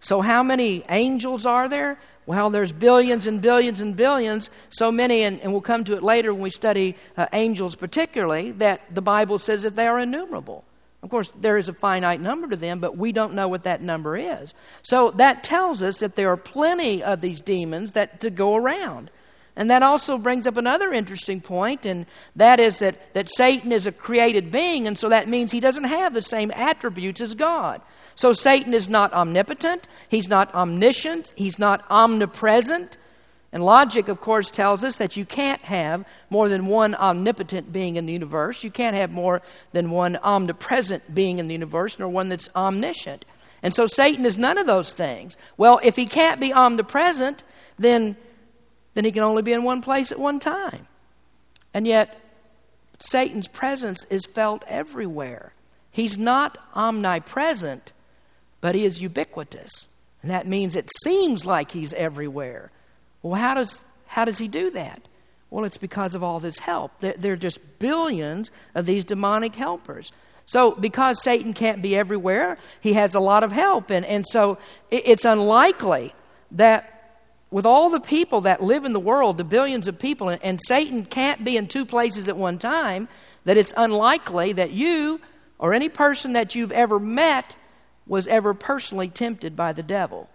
So, 0.00 0.20
how 0.20 0.42
many 0.42 0.84
angels 0.88 1.44
are 1.46 1.68
there? 1.68 1.98
Well, 2.26 2.50
there's 2.50 2.72
billions 2.72 3.26
and 3.26 3.40
billions 3.40 3.80
and 3.80 3.96
billions, 3.96 4.50
so 4.68 4.92
many, 4.92 5.22
and, 5.22 5.40
and 5.40 5.50
we'll 5.50 5.62
come 5.62 5.84
to 5.84 5.96
it 5.96 6.02
later 6.02 6.32
when 6.32 6.42
we 6.42 6.50
study 6.50 6.94
uh, 7.16 7.26
angels 7.32 7.74
particularly, 7.74 8.52
that 8.52 8.82
the 8.94 9.00
Bible 9.00 9.38
says 9.38 9.62
that 9.62 9.76
they 9.76 9.86
are 9.86 9.98
innumerable. 9.98 10.64
Of 11.02 11.10
course, 11.10 11.32
there 11.40 11.56
is 11.56 11.68
a 11.68 11.72
finite 11.72 12.20
number 12.20 12.48
to 12.48 12.56
them, 12.56 12.80
but 12.80 12.96
we 12.96 13.12
don't 13.12 13.34
know 13.34 13.48
what 13.48 13.62
that 13.62 13.80
number 13.80 14.16
is. 14.16 14.52
So 14.82 15.12
that 15.12 15.44
tells 15.44 15.82
us 15.82 16.00
that 16.00 16.16
there 16.16 16.28
are 16.28 16.36
plenty 16.36 17.02
of 17.02 17.20
these 17.20 17.40
demons 17.40 17.92
that 17.92 18.20
to 18.20 18.30
go 18.30 18.56
around. 18.56 19.10
And 19.58 19.70
that 19.70 19.82
also 19.82 20.18
brings 20.18 20.46
up 20.46 20.56
another 20.56 20.92
interesting 20.92 21.40
point, 21.40 21.84
and 21.84 22.06
that 22.36 22.60
is 22.60 22.78
that, 22.78 23.12
that 23.14 23.28
Satan 23.28 23.72
is 23.72 23.86
a 23.86 23.92
created 23.92 24.52
being, 24.52 24.86
and 24.86 24.96
so 24.96 25.08
that 25.08 25.28
means 25.28 25.50
he 25.50 25.58
doesn't 25.58 25.84
have 25.84 26.14
the 26.14 26.22
same 26.22 26.52
attributes 26.52 27.20
as 27.20 27.34
God. 27.34 27.82
So 28.14 28.32
Satan 28.32 28.72
is 28.72 28.88
not 28.88 29.12
omnipotent, 29.12 29.88
he's 30.08 30.28
not 30.28 30.54
omniscient, 30.54 31.34
he's 31.36 31.58
not 31.58 31.84
omnipresent. 31.90 32.96
And 33.50 33.64
logic, 33.64 34.06
of 34.06 34.20
course, 34.20 34.48
tells 34.48 34.84
us 34.84 34.96
that 34.96 35.16
you 35.16 35.24
can't 35.24 35.62
have 35.62 36.04
more 36.30 36.48
than 36.48 36.66
one 36.66 36.94
omnipotent 36.94 37.72
being 37.72 37.96
in 37.96 38.06
the 38.06 38.12
universe. 38.12 38.62
You 38.62 38.70
can't 38.70 38.94
have 38.94 39.10
more 39.10 39.42
than 39.72 39.90
one 39.90 40.16
omnipresent 40.16 41.12
being 41.12 41.40
in 41.40 41.48
the 41.48 41.54
universe, 41.54 41.98
nor 41.98 42.08
one 42.08 42.28
that's 42.28 42.48
omniscient. 42.54 43.24
And 43.62 43.74
so 43.74 43.86
Satan 43.86 44.24
is 44.24 44.38
none 44.38 44.56
of 44.56 44.68
those 44.68 44.92
things. 44.92 45.36
Well, 45.56 45.80
if 45.82 45.96
he 45.96 46.06
can't 46.06 46.38
be 46.38 46.52
omnipresent, 46.52 47.42
then, 47.76 48.16
then 48.98 49.04
he 49.04 49.12
can 49.12 49.22
only 49.22 49.42
be 49.42 49.52
in 49.52 49.62
one 49.62 49.80
place 49.80 50.10
at 50.10 50.18
one 50.18 50.40
time. 50.40 50.88
And 51.72 51.86
yet, 51.86 52.20
Satan's 52.98 53.46
presence 53.46 54.04
is 54.10 54.26
felt 54.26 54.64
everywhere. 54.66 55.52
He's 55.92 56.18
not 56.18 56.58
omnipresent, 56.74 57.92
but 58.60 58.74
he 58.74 58.84
is 58.84 59.00
ubiquitous. 59.00 59.86
And 60.20 60.32
that 60.32 60.48
means 60.48 60.74
it 60.74 60.90
seems 61.04 61.46
like 61.46 61.70
he's 61.70 61.92
everywhere. 61.92 62.72
Well, 63.22 63.40
how 63.40 63.54
does, 63.54 63.80
how 64.08 64.24
does 64.24 64.38
he 64.38 64.48
do 64.48 64.72
that? 64.72 65.00
Well, 65.48 65.64
it's 65.64 65.78
because 65.78 66.16
of 66.16 66.24
all 66.24 66.40
this 66.40 66.58
help. 66.58 66.90
There, 66.98 67.14
there, 67.16 67.34
are 67.34 67.36
just 67.36 67.78
billions 67.78 68.50
of 68.74 68.84
these 68.84 69.04
demonic 69.04 69.54
helpers. 69.54 70.10
So, 70.46 70.72
because 70.72 71.22
Satan 71.22 71.52
can't 71.52 71.82
be 71.82 71.94
everywhere, 71.94 72.58
he 72.80 72.94
has 72.94 73.14
a 73.14 73.20
lot 73.20 73.44
of 73.44 73.52
help. 73.52 73.90
And, 73.90 74.04
and 74.04 74.26
so, 74.26 74.58
it, 74.90 75.04
it's 75.06 75.24
unlikely 75.24 76.14
that 76.50 76.97
with 77.50 77.64
all 77.64 77.90
the 77.90 78.00
people 78.00 78.42
that 78.42 78.62
live 78.62 78.84
in 78.84 78.92
the 78.92 79.00
world, 79.00 79.38
the 79.38 79.44
billions 79.44 79.88
of 79.88 79.98
people, 79.98 80.28
and, 80.28 80.42
and 80.42 80.60
Satan 80.66 81.04
can't 81.04 81.44
be 81.44 81.56
in 81.56 81.66
two 81.66 81.86
places 81.86 82.28
at 82.28 82.36
one 82.36 82.58
time, 82.58 83.08
that 83.44 83.56
it's 83.56 83.72
unlikely 83.76 84.52
that 84.54 84.70
you 84.70 85.20
or 85.58 85.72
any 85.72 85.88
person 85.88 86.34
that 86.34 86.54
you've 86.54 86.72
ever 86.72 86.98
met 86.98 87.56
was 88.06 88.28
ever 88.28 88.54
personally 88.54 89.08
tempted 89.08 89.56
by 89.56 89.72
the 89.72 89.82
devil. 89.82 90.28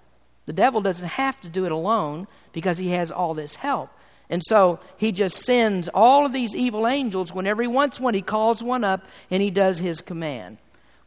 The 0.46 0.54
devil 0.54 0.82
doesn't 0.82 1.08
have 1.08 1.40
to 1.42 1.50
do 1.50 1.66
it 1.66 1.72
alone 1.72 2.28
because 2.52 2.78
he 2.78 2.90
has 2.90 3.12
all 3.12 3.34
this 3.34 3.56
help. 3.56 3.90
And 4.30 4.42
so 4.44 4.80
he 4.98 5.12
just 5.12 5.38
sends 5.38 5.90
all 5.90 6.26
of 6.26 6.34
these 6.34 6.56
evil 6.56 6.88
angels 6.88 7.34
whenever 7.34 7.62
he 7.62 7.68
wants 7.68 8.00
one, 8.00 8.14
he 8.14 8.22
calls 8.22 8.64
one 8.64 8.84
up 8.84 9.06
and 9.30 9.42
he 9.42 9.52
does 9.52 9.80
his 9.80 10.02
command. 10.02 10.58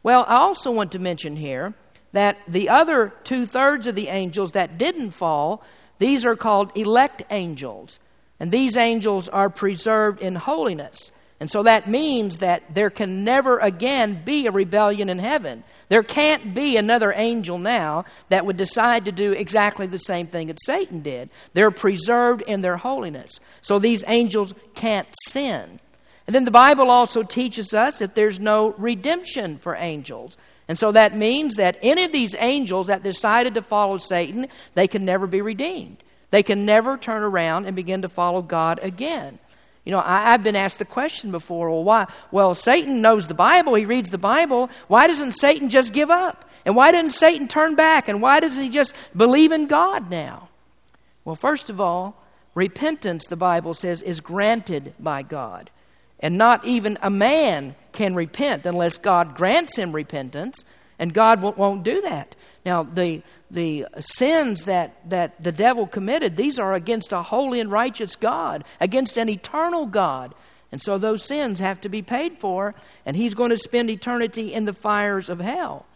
Well, 0.03 0.25
I 0.27 0.37
also 0.37 0.71
want 0.71 0.93
to 0.93 0.99
mention 0.99 1.35
here 1.35 1.73
that 2.13 2.37
the 2.47 2.69
other 2.69 3.13
two 3.23 3.45
thirds 3.45 3.87
of 3.87 3.95
the 3.95 4.07
angels 4.07 4.53
that 4.53 4.77
didn't 4.77 5.11
fall, 5.11 5.61
these 5.99 6.25
are 6.25 6.35
called 6.35 6.75
elect 6.75 7.23
angels. 7.29 7.99
And 8.39 8.51
these 8.51 8.77
angels 8.77 9.29
are 9.29 9.49
preserved 9.49 10.21
in 10.21 10.35
holiness. 10.35 11.11
And 11.39 11.49
so 11.49 11.63
that 11.63 11.87
means 11.87 12.39
that 12.39 12.73
there 12.73 12.89
can 12.89 13.23
never 13.23 13.59
again 13.59 14.21
be 14.25 14.47
a 14.47 14.51
rebellion 14.51 15.07
in 15.07 15.19
heaven. 15.19 15.63
There 15.87 16.03
can't 16.03 16.53
be 16.53 16.77
another 16.77 17.13
angel 17.15 17.59
now 17.59 18.05
that 18.29 18.45
would 18.45 18.57
decide 18.57 19.05
to 19.05 19.11
do 19.11 19.33
exactly 19.33 19.85
the 19.85 19.99
same 19.99 20.27
thing 20.27 20.47
that 20.47 20.63
Satan 20.63 21.01
did. 21.01 21.29
They're 21.53 21.71
preserved 21.71 22.41
in 22.41 22.61
their 22.61 22.77
holiness. 22.77 23.39
So 23.61 23.77
these 23.77 24.03
angels 24.07 24.53
can't 24.73 25.07
sin. 25.27 25.79
And 26.25 26.35
then 26.35 26.43
the 26.43 26.51
Bible 26.51 26.89
also 26.89 27.23
teaches 27.23 27.73
us 27.73 27.99
that 27.99 28.15
there's 28.15 28.39
no 28.39 28.71
redemption 28.71 29.59
for 29.59 29.75
angels. 29.75 30.37
And 30.67 30.77
so 30.77 30.91
that 30.91 31.15
means 31.15 31.55
that 31.55 31.77
any 31.81 32.03
of 32.03 32.11
these 32.11 32.35
angels 32.37 32.87
that 32.87 33.03
decided 33.03 33.53
to 33.53 33.61
follow 33.61 33.97
Satan, 33.97 34.47
they 34.73 34.87
can 34.87 35.05
never 35.05 35.27
be 35.27 35.41
redeemed. 35.41 36.03
They 36.29 36.43
can 36.43 36.65
never 36.65 36.97
turn 36.97 37.23
around 37.23 37.65
and 37.65 37.75
begin 37.75 38.01
to 38.01 38.09
follow 38.09 38.41
God 38.41 38.79
again. 38.81 39.39
You 39.85 39.91
know, 39.91 40.01
I, 40.03 40.31
have 40.31 40.43
been 40.43 40.57
asked 40.57 40.79
the 40.79 40.85
question 40.85 41.31
before 41.31 41.69
well, 41.69 41.83
why? 41.85 42.07
Well, 42.29 42.55
Satan 42.55 43.01
knows 43.01 43.27
the 43.27 43.33
Bible, 43.33 43.75
he 43.75 43.85
reads 43.85 44.09
the 44.09 44.17
Bible. 44.17 44.69
Why 44.89 45.07
doesn't 45.07 45.31
Satan 45.31 45.69
just 45.69 45.93
give 45.93 46.11
up? 46.11 46.43
And 46.65 46.75
why 46.75 46.91
doesn't 46.91 47.11
Satan 47.11 47.47
turn 47.47 47.75
back? 47.75 48.09
And 48.09 48.21
why 48.21 48.41
doesn't 48.41 48.61
he 48.61 48.69
just 48.69 48.93
believe 49.15 49.53
in 49.53 49.67
God 49.67 50.09
now? 50.09 50.49
Well, 51.23 51.35
first 51.35 51.69
of 51.69 51.79
all, 51.79 52.21
repentance, 52.53 53.27
the 53.27 53.37
Bible 53.37 53.73
says, 53.73 54.01
is 54.01 54.19
granted 54.19 54.93
by 54.99 55.23
God. 55.23 55.69
And 56.19 56.37
not 56.37 56.65
even 56.65 56.97
a 57.01 57.09
man 57.09 57.75
can 57.97 58.13
repent 58.13 58.67
unless 58.67 58.99
God 58.99 59.35
grants 59.35 59.75
him 59.75 59.91
repentance, 59.91 60.63
and 60.99 61.15
God 61.15 61.41
won't 61.41 61.83
do 61.83 61.99
that. 62.01 62.35
Now, 62.63 62.83
the, 62.83 63.23
the 63.49 63.87
sins 63.99 64.65
that, 64.65 65.09
that 65.09 65.43
the 65.43 65.51
devil 65.51 65.87
committed, 65.87 66.37
these 66.37 66.59
are 66.59 66.75
against 66.75 67.11
a 67.11 67.23
holy 67.23 67.59
and 67.59 67.71
righteous 67.71 68.15
God, 68.15 68.63
against 68.79 69.17
an 69.17 69.29
eternal 69.29 69.87
God. 69.87 70.35
And 70.71 70.79
so 70.79 70.99
those 70.99 71.23
sins 71.23 71.59
have 71.59 71.81
to 71.81 71.89
be 71.89 72.03
paid 72.03 72.39
for, 72.39 72.75
and 73.03 73.17
he's 73.17 73.33
going 73.33 73.49
to 73.49 73.57
spend 73.57 73.89
eternity 73.89 74.53
in 74.53 74.65
the 74.65 74.73
fires 74.73 75.27
of 75.27 75.39
hell. 75.39 75.87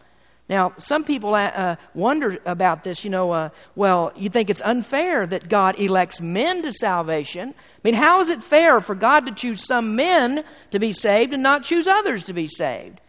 Now, 0.52 0.74
some 0.76 1.02
people 1.02 1.34
uh, 1.34 1.46
uh 1.46 1.76
wonder 1.94 2.38
about 2.44 2.84
this. 2.84 3.04
You 3.04 3.10
know, 3.10 3.30
uh, 3.30 3.48
well, 3.74 4.12
you 4.14 4.28
think 4.28 4.50
it's 4.50 4.60
unfair 4.60 5.26
that 5.26 5.48
God 5.48 5.80
elects 5.80 6.20
men 6.20 6.60
to 6.62 6.72
salvation. 6.72 7.54
I 7.56 7.80
mean, 7.82 7.94
how 7.94 8.20
is 8.20 8.28
it 8.28 8.42
fair 8.42 8.82
for 8.82 8.94
God 8.94 9.24
to 9.24 9.32
choose 9.32 9.64
some 9.64 9.96
men 9.96 10.44
to 10.70 10.78
be 10.78 10.92
saved 10.92 11.32
and 11.32 11.42
not 11.42 11.64
choose 11.64 11.88
others 11.88 12.24
to 12.24 12.34
be 12.34 12.48
saved? 12.48 13.00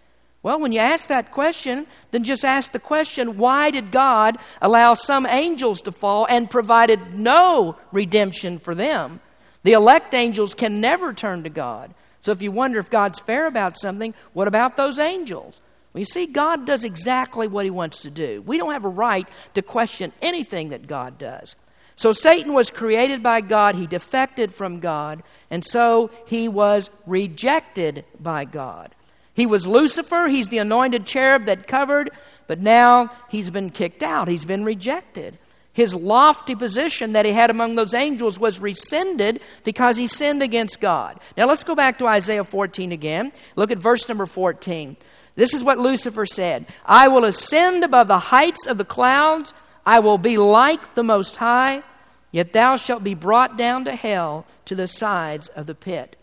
Well, 0.42 0.58
when 0.58 0.72
you 0.72 0.80
ask 0.80 1.10
that 1.10 1.32
question, 1.32 1.86
then 2.12 2.24
just 2.24 2.46
ask 2.46 2.72
the 2.72 2.80
question 2.80 3.38
why 3.38 3.72
did 3.72 3.92
God 3.92 4.38
allow 4.62 4.94
some 4.94 5.26
angels 5.26 5.82
to 5.82 5.92
fall 5.92 6.26
and 6.30 6.50
provided 6.50 7.14
no 7.14 7.76
redemption 7.92 8.58
for 8.58 8.74
them? 8.74 9.20
The 9.64 9.74
elect 9.74 10.14
angels 10.14 10.54
can 10.54 10.80
never 10.80 11.14
turn 11.14 11.44
to 11.44 11.50
God. 11.50 11.94
So 12.22 12.32
if 12.32 12.42
you 12.42 12.54
wonder 12.54 12.80
if 12.80 12.90
God's 12.90 13.20
fair 13.20 13.48
about 13.48 13.78
something, 13.78 14.14
what 14.32 14.48
about 14.48 14.78
those 14.78 14.98
angels? 14.98 15.62
You 15.94 16.06
see, 16.06 16.26
God 16.26 16.66
does 16.66 16.84
exactly 16.84 17.48
what 17.48 17.66
He 17.66 17.72
wants 17.72 18.00
to 18.00 18.10
do. 18.10 18.42
We 18.42 18.58
don't 18.58 18.72
have 18.72 18.86
a 18.86 18.90
right 18.90 19.28
to 19.54 19.62
question 19.62 20.12
anything 20.22 20.70
that 20.70 20.88
God 20.88 21.18
does. 21.18 21.56
So 21.96 22.12
Satan 22.12 22.54
was 22.54 22.72
created 22.72 23.22
by 23.22 23.42
God, 23.42 23.76
he 23.76 23.86
defected 23.86 24.54
from 24.54 24.80
God, 24.80 25.22
and 25.52 25.64
so 25.64 26.10
he 26.26 26.48
was 26.48 26.90
rejected 27.06 28.04
by 28.20 28.46
God. 28.46 28.96
He 29.36 29.46
was 29.46 29.68
Lucifer, 29.68 30.28
he's 30.28 30.50
the 30.50 30.58
anointed 30.60 31.06
cherub 31.06 31.46
that 31.46 31.68
covered, 31.68 32.12
but 32.48 32.60
now 32.60 33.12
he's 33.30 33.50
been 33.50 33.70
kicked 33.70 34.04
out, 34.04 34.28
he's 34.28 34.46
been 34.46 34.66
rejected. 34.66 35.38
His 35.72 35.96
lofty 35.96 36.54
position 36.54 37.14
that 37.14 37.26
he 37.26 37.32
had 37.32 37.50
among 37.50 37.76
those 37.76 37.96
angels 37.96 38.40
was 38.40 38.60
rescinded 38.60 39.42
because 39.64 39.98
he 39.98 40.08
sinned 40.08 40.44
against 40.44 40.80
God. 40.80 41.20
Now 41.36 41.48
let's 41.48 41.64
go 41.64 41.74
back 41.74 41.98
to 41.98 42.08
Isaiah 42.08 42.44
14 42.44 42.92
again. 42.92 43.32
Look 43.56 43.72
at 43.72 43.80
verse 43.80 44.08
number 44.08 44.28
14. 44.28 44.98
This 45.36 45.54
is 45.54 45.64
what 45.64 45.80
Lucifer 45.80 46.26
said 46.26 46.66
I 46.86 47.08
will 47.08 47.26
ascend 47.26 47.84
above 47.84 48.08
the 48.08 48.20
heights 48.20 48.68
of 48.68 48.78
the 48.78 48.86
clouds, 48.86 49.54
I 49.86 50.00
will 50.00 50.18
be 50.18 50.38
like 50.38 50.96
the 50.96 51.04
Most 51.04 51.38
High, 51.38 51.84
yet 52.32 52.54
thou 52.54 52.76
shalt 52.76 53.04
be 53.04 53.16
brought 53.16 53.58
down 53.58 53.86
to 53.86 53.96
hell 53.96 54.46
to 54.66 54.76
the 54.76 54.88
sides 54.88 55.48
of 55.50 55.66
the 55.66 55.76
pit. 55.76 56.16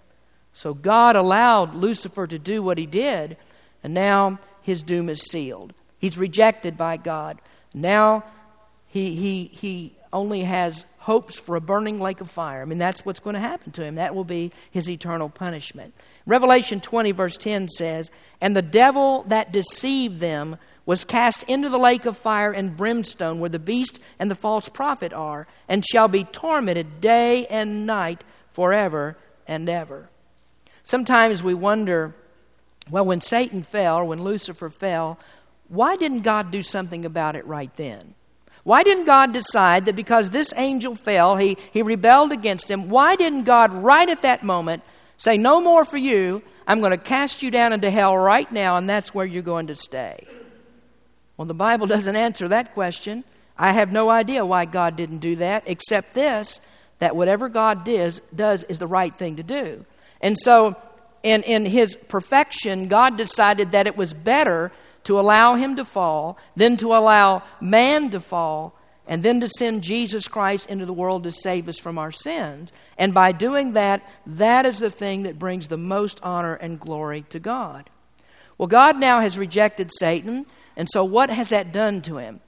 So 0.52 0.74
God 0.74 1.16
allowed 1.16 1.74
Lucifer 1.74 2.26
to 2.26 2.38
do 2.38 2.62
what 2.62 2.78
he 2.78 2.86
did, 2.86 3.36
and 3.82 3.94
now 3.94 4.38
his 4.62 4.82
doom 4.82 5.08
is 5.08 5.22
sealed. 5.22 5.72
He's 5.98 6.18
rejected 6.18 6.76
by 6.76 6.96
God. 6.96 7.40
Now 7.74 8.24
he, 8.88 9.14
he, 9.14 9.44
he 9.44 9.92
only 10.12 10.42
has 10.42 10.84
hopes 10.98 11.38
for 11.38 11.56
a 11.56 11.60
burning 11.60 12.00
lake 12.00 12.20
of 12.20 12.30
fire. 12.30 12.62
I 12.62 12.64
mean, 12.64 12.78
that's 12.78 13.04
what's 13.04 13.20
going 13.20 13.34
to 13.34 13.40
happen 13.40 13.72
to 13.72 13.84
him. 13.84 13.94
That 13.94 14.14
will 14.14 14.24
be 14.24 14.52
his 14.70 14.90
eternal 14.90 15.28
punishment. 15.28 15.94
Revelation 16.26 16.80
20, 16.80 17.12
verse 17.12 17.36
10 17.36 17.68
says, 17.68 18.10
And 18.40 18.54
the 18.54 18.62
devil 18.62 19.24
that 19.28 19.52
deceived 19.52 20.20
them 20.20 20.56
was 20.86 21.04
cast 21.04 21.42
into 21.44 21.68
the 21.68 21.78
lake 21.78 22.06
of 22.06 22.16
fire 22.16 22.52
and 22.52 22.76
brimstone, 22.76 23.40
where 23.40 23.50
the 23.50 23.58
beast 23.58 24.00
and 24.18 24.30
the 24.30 24.34
false 24.34 24.68
prophet 24.68 25.12
are, 25.12 25.46
and 25.68 25.84
shall 25.84 26.08
be 26.08 26.24
tormented 26.24 27.00
day 27.00 27.46
and 27.46 27.86
night 27.86 28.24
forever 28.50 29.16
and 29.46 29.68
ever. 29.68 30.08
Sometimes 30.84 31.42
we 31.42 31.54
wonder 31.54 32.14
Well, 32.90 33.04
when 33.04 33.20
Satan 33.20 33.62
fell, 33.62 33.98
or 33.98 34.04
when 34.04 34.24
Lucifer 34.24 34.68
fell, 34.68 35.18
why 35.68 35.94
didn't 35.94 36.22
God 36.22 36.50
do 36.50 36.62
something 36.64 37.04
about 37.04 37.36
it 37.36 37.46
right 37.46 37.72
then? 37.76 38.14
Why 38.64 38.82
didn't 38.82 39.04
God 39.04 39.32
decide 39.32 39.84
that 39.84 39.96
because 39.96 40.30
this 40.30 40.52
angel 40.56 40.94
fell, 40.94 41.36
he, 41.36 41.56
he 41.72 41.82
rebelled 41.82 42.32
against 42.32 42.70
him? 42.70 42.88
Why 42.88 43.16
didn't 43.16 43.44
God, 43.44 43.72
right 43.72 44.08
at 44.08 44.22
that 44.22 44.42
moment, 44.42 44.82
say, 45.20 45.36
No 45.36 45.60
more 45.60 45.84
for 45.84 45.98
you? 45.98 46.42
I'm 46.66 46.80
going 46.80 46.92
to 46.92 46.98
cast 46.98 47.42
you 47.42 47.50
down 47.50 47.72
into 47.72 47.90
hell 47.90 48.16
right 48.16 48.50
now, 48.50 48.76
and 48.76 48.88
that's 48.88 49.14
where 49.14 49.26
you're 49.26 49.42
going 49.42 49.68
to 49.68 49.76
stay. 49.76 50.26
Well, 51.36 51.46
the 51.46 51.54
Bible 51.54 51.86
doesn't 51.94 52.16
answer 52.16 52.48
that 52.48 52.74
question. 52.74 53.24
I 53.56 53.72
have 53.72 53.92
no 53.92 54.08
idea 54.08 54.44
why 54.46 54.64
God 54.64 54.96
didn't 54.96 55.18
do 55.18 55.36
that, 55.36 55.64
except 55.66 56.14
this 56.14 56.60
that 56.98 57.16
whatever 57.16 57.48
God 57.48 57.84
does, 57.84 58.20
does 58.34 58.62
is 58.64 58.78
the 58.78 58.86
right 58.86 59.16
thing 59.16 59.36
to 59.36 59.42
do. 59.42 59.86
And 60.20 60.38
so, 60.38 60.76
in, 61.22 61.42
in 61.44 61.64
His 61.64 61.96
perfection, 61.96 62.88
God 62.88 63.16
decided 63.16 63.72
that 63.72 63.86
it 63.86 63.96
was 63.96 64.12
better 64.12 64.70
to 65.04 65.18
allow 65.18 65.54
him 65.54 65.76
to 65.76 65.84
fall 65.84 66.38
than 66.56 66.76
to 66.78 66.94
allow 66.94 67.42
man 67.60 68.10
to 68.10 68.20
fall 68.20 68.74
and 69.06 69.22
then 69.22 69.40
to 69.40 69.48
send 69.48 69.82
Jesus 69.82 70.28
Christ 70.28 70.68
into 70.70 70.86
the 70.86 70.92
world 70.92 71.24
to 71.24 71.32
save 71.32 71.68
us 71.68 71.78
from 71.78 71.98
our 71.98 72.12
sins. 72.12 72.72
And 72.96 73.12
by 73.12 73.32
doing 73.32 73.72
that, 73.72 74.08
that 74.26 74.66
is 74.66 74.78
the 74.78 74.90
thing 74.90 75.24
that 75.24 75.38
brings 75.38 75.68
the 75.68 75.76
most 75.76 76.20
honor 76.22 76.54
and 76.54 76.78
glory 76.78 77.22
to 77.30 77.38
God. 77.38 77.90
Well, 78.56 78.68
God 78.68 78.98
now 78.98 79.20
has 79.20 79.38
rejected 79.38 79.90
Satan, 79.92 80.46
and 80.76 80.88
so 80.90 81.02
what 81.04 81.30
has 81.30 81.48
that 81.48 81.72
done 81.72 82.02
to 82.02 82.18
him? 82.18 82.40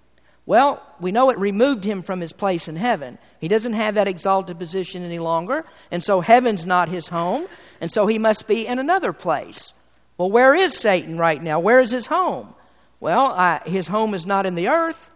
Well, 0.44 0.82
we 1.00 1.12
know 1.12 1.30
it 1.30 1.38
removed 1.38 1.84
him 1.84 2.02
from 2.02 2.20
his 2.20 2.32
place 2.32 2.66
in 2.68 2.76
heaven. 2.76 3.18
He 3.40 3.48
doesn't 3.48 3.74
have 3.74 3.94
that 3.94 4.08
exalted 4.08 4.58
position 4.58 5.02
any 5.02 5.20
longer, 5.20 5.64
and 5.90 6.02
so 6.02 6.20
heaven's 6.20 6.66
not 6.66 6.88
his 6.88 7.08
home, 7.08 7.46
and 7.80 7.90
so 7.90 8.06
he 8.06 8.18
must 8.18 8.46
be 8.46 8.66
in 8.66 8.78
another 8.78 9.12
place. 9.12 9.72
Well, 10.18 10.30
where 10.30 10.54
is 10.54 10.76
Satan 10.76 11.16
right 11.16 11.42
now? 11.42 11.60
Where 11.60 11.80
is 11.80 11.92
his 11.92 12.06
home? 12.06 12.54
Well, 13.00 13.60
his 13.64 13.86
home 13.86 14.14
is 14.14 14.26
not 14.26 14.46
in 14.46 14.54
the 14.54 14.68
earth, 14.68 15.10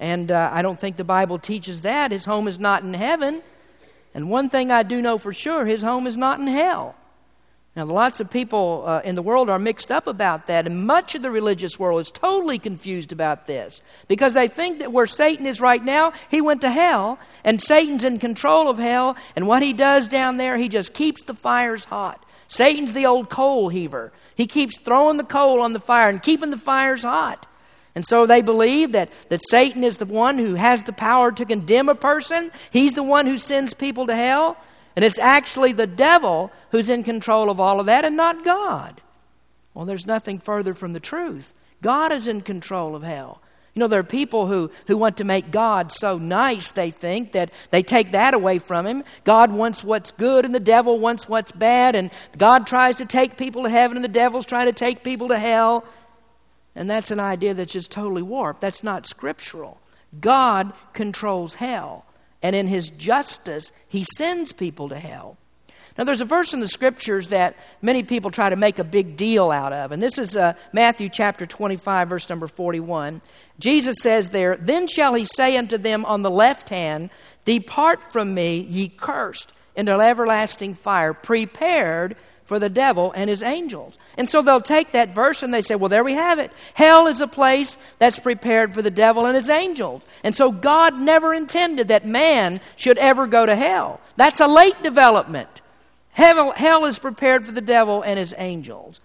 and 0.00 0.30
uh, 0.30 0.50
I 0.52 0.62
don't 0.62 0.80
think 0.80 0.96
the 0.96 1.04
Bible 1.04 1.38
teaches 1.38 1.82
that. 1.82 2.10
His 2.10 2.24
home 2.24 2.48
is 2.48 2.58
not 2.58 2.82
in 2.82 2.94
heaven. 2.94 3.42
And 4.14 4.30
one 4.30 4.48
thing 4.48 4.72
I 4.72 4.82
do 4.82 5.00
know 5.00 5.18
for 5.18 5.32
sure 5.32 5.66
his 5.66 5.82
home 5.82 6.06
is 6.06 6.16
not 6.16 6.40
in 6.40 6.46
hell. 6.46 6.96
Now, 7.76 7.84
lots 7.84 8.18
of 8.18 8.28
people 8.28 8.82
uh, 8.84 9.00
in 9.04 9.14
the 9.14 9.22
world 9.22 9.48
are 9.48 9.58
mixed 9.58 9.92
up 9.92 10.08
about 10.08 10.48
that, 10.48 10.66
and 10.66 10.86
much 10.86 11.14
of 11.14 11.22
the 11.22 11.30
religious 11.30 11.78
world 11.78 12.00
is 12.00 12.10
totally 12.10 12.58
confused 12.58 13.12
about 13.12 13.46
this 13.46 13.80
because 14.08 14.34
they 14.34 14.48
think 14.48 14.80
that 14.80 14.90
where 14.90 15.06
Satan 15.06 15.46
is 15.46 15.60
right 15.60 15.82
now, 15.82 16.12
he 16.30 16.40
went 16.40 16.62
to 16.62 16.70
hell, 16.70 17.20
and 17.44 17.60
Satan's 17.60 18.02
in 18.02 18.18
control 18.18 18.68
of 18.68 18.78
hell, 18.78 19.16
and 19.36 19.46
what 19.46 19.62
he 19.62 19.72
does 19.72 20.08
down 20.08 20.36
there, 20.36 20.56
he 20.56 20.68
just 20.68 20.94
keeps 20.94 21.22
the 21.22 21.34
fires 21.34 21.84
hot. 21.84 22.26
Satan's 22.48 22.92
the 22.92 23.06
old 23.06 23.30
coal 23.30 23.68
heaver. 23.68 24.12
He 24.34 24.48
keeps 24.48 24.76
throwing 24.80 25.16
the 25.16 25.22
coal 25.22 25.60
on 25.60 25.72
the 25.72 25.78
fire 25.78 26.08
and 26.08 26.20
keeping 26.20 26.50
the 26.50 26.58
fires 26.58 27.04
hot. 27.04 27.46
And 27.94 28.06
so 28.06 28.26
they 28.26 28.40
believe 28.40 28.92
that, 28.92 29.10
that 29.28 29.40
Satan 29.48 29.82
is 29.82 29.96
the 29.96 30.06
one 30.06 30.38
who 30.38 30.54
has 30.54 30.82
the 30.84 30.92
power 30.92 31.32
to 31.32 31.44
condemn 31.44 31.88
a 31.88 31.94
person. 31.94 32.50
He's 32.70 32.94
the 32.94 33.02
one 33.02 33.26
who 33.26 33.38
sends 33.38 33.74
people 33.74 34.06
to 34.06 34.14
hell. 34.14 34.56
And 34.96 35.04
it's 35.04 35.18
actually 35.18 35.72
the 35.72 35.86
devil 35.86 36.52
who's 36.70 36.88
in 36.88 37.02
control 37.02 37.50
of 37.50 37.58
all 37.58 37.80
of 37.80 37.86
that 37.86 38.04
and 38.04 38.16
not 38.16 38.44
God. 38.44 39.00
Well, 39.74 39.86
there's 39.86 40.06
nothing 40.06 40.38
further 40.38 40.74
from 40.74 40.92
the 40.92 41.00
truth. 41.00 41.52
God 41.82 42.12
is 42.12 42.28
in 42.28 42.42
control 42.42 42.94
of 42.94 43.02
hell. 43.02 43.40
You 43.74 43.80
know, 43.80 43.86
there 43.86 44.00
are 44.00 44.04
people 44.04 44.46
who, 44.48 44.70
who 44.88 44.96
want 44.96 45.18
to 45.18 45.24
make 45.24 45.52
God 45.52 45.92
so 45.92 46.18
nice, 46.18 46.72
they 46.72 46.90
think, 46.90 47.32
that 47.32 47.52
they 47.70 47.84
take 47.84 48.12
that 48.12 48.34
away 48.34 48.58
from 48.58 48.84
him. 48.84 49.04
God 49.22 49.52
wants 49.52 49.84
what's 49.84 50.10
good 50.10 50.44
and 50.44 50.52
the 50.52 50.58
devil 50.58 50.98
wants 50.98 51.28
what's 51.28 51.52
bad, 51.52 51.94
and 51.94 52.10
God 52.36 52.66
tries 52.66 52.96
to 52.96 53.06
take 53.06 53.36
people 53.36 53.62
to 53.62 53.70
heaven 53.70 53.96
and 53.96 54.04
the 54.04 54.08
devil's 54.08 54.44
trying 54.44 54.66
to 54.66 54.72
take 54.72 55.04
people 55.04 55.28
to 55.28 55.38
hell. 55.38 55.84
And 56.74 56.88
that's 56.88 57.10
an 57.10 57.20
idea 57.20 57.54
that's 57.54 57.72
just 57.72 57.90
totally 57.90 58.22
warped. 58.22 58.60
That's 58.60 58.82
not 58.82 59.06
scriptural. 59.06 59.80
God 60.18 60.72
controls 60.92 61.54
hell, 61.54 62.04
and 62.42 62.56
in 62.56 62.66
his 62.66 62.90
justice, 62.90 63.70
he 63.88 64.04
sends 64.16 64.52
people 64.52 64.88
to 64.88 64.98
hell. 64.98 65.36
Now, 65.98 66.04
there's 66.04 66.20
a 66.20 66.26
verse 66.26 66.54
in 66.54 66.60
the 66.60 66.68
scriptures 66.68 67.28
that 67.28 67.56
many 67.82 68.02
people 68.02 68.30
try 68.30 68.48
to 68.48 68.56
make 68.56 68.78
a 68.78 68.84
big 68.84 69.16
deal 69.16 69.50
out 69.50 69.72
of, 69.72 69.92
and 69.92 70.02
this 70.02 70.18
is 70.18 70.36
uh, 70.36 70.54
Matthew 70.72 71.08
chapter 71.08 71.46
25, 71.46 72.08
verse 72.08 72.28
number 72.28 72.46
41. 72.46 73.20
Jesus 73.58 73.96
says 74.00 74.30
there, 74.30 74.56
Then 74.56 74.86
shall 74.86 75.14
he 75.14 75.26
say 75.26 75.56
unto 75.56 75.78
them 75.78 76.04
on 76.04 76.22
the 76.22 76.30
left 76.30 76.70
hand, 76.70 77.10
Depart 77.44 78.02
from 78.02 78.32
me, 78.32 78.60
ye 78.60 78.88
cursed, 78.88 79.52
into 79.76 79.92
everlasting 79.92 80.74
fire, 80.74 81.12
prepared 81.12 82.16
for 82.50 82.58
the 82.58 82.68
devil 82.68 83.12
and 83.12 83.30
his 83.30 83.44
angels. 83.44 83.96
And 84.18 84.28
so 84.28 84.42
they'll 84.42 84.60
take 84.60 84.90
that 84.90 85.14
verse 85.14 85.44
and 85.44 85.54
they 85.54 85.62
say, 85.62 85.76
well, 85.76 85.88
there 85.88 86.02
we 86.02 86.14
have 86.14 86.40
it. 86.40 86.50
Hell 86.74 87.06
is 87.06 87.20
a 87.20 87.28
place 87.28 87.76
that's 88.00 88.18
prepared 88.18 88.74
for 88.74 88.82
the 88.82 88.90
devil 88.90 89.24
and 89.24 89.36
his 89.36 89.48
angels. 89.48 90.02
And 90.24 90.34
so 90.34 90.50
God 90.50 90.98
never 90.98 91.32
intended 91.32 91.86
that 91.86 92.04
man 92.04 92.60
should 92.74 92.98
ever 92.98 93.28
go 93.28 93.46
to 93.46 93.54
hell. 93.54 94.00
That's 94.16 94.40
a 94.40 94.48
late 94.48 94.82
development. 94.82 95.60
Hell, 96.10 96.50
hell 96.50 96.86
is 96.86 96.98
prepared 96.98 97.44
for 97.44 97.52
the 97.52 97.60
devil 97.60 98.02
and 98.02 98.18
his 98.18 98.34
angels. 98.36 99.00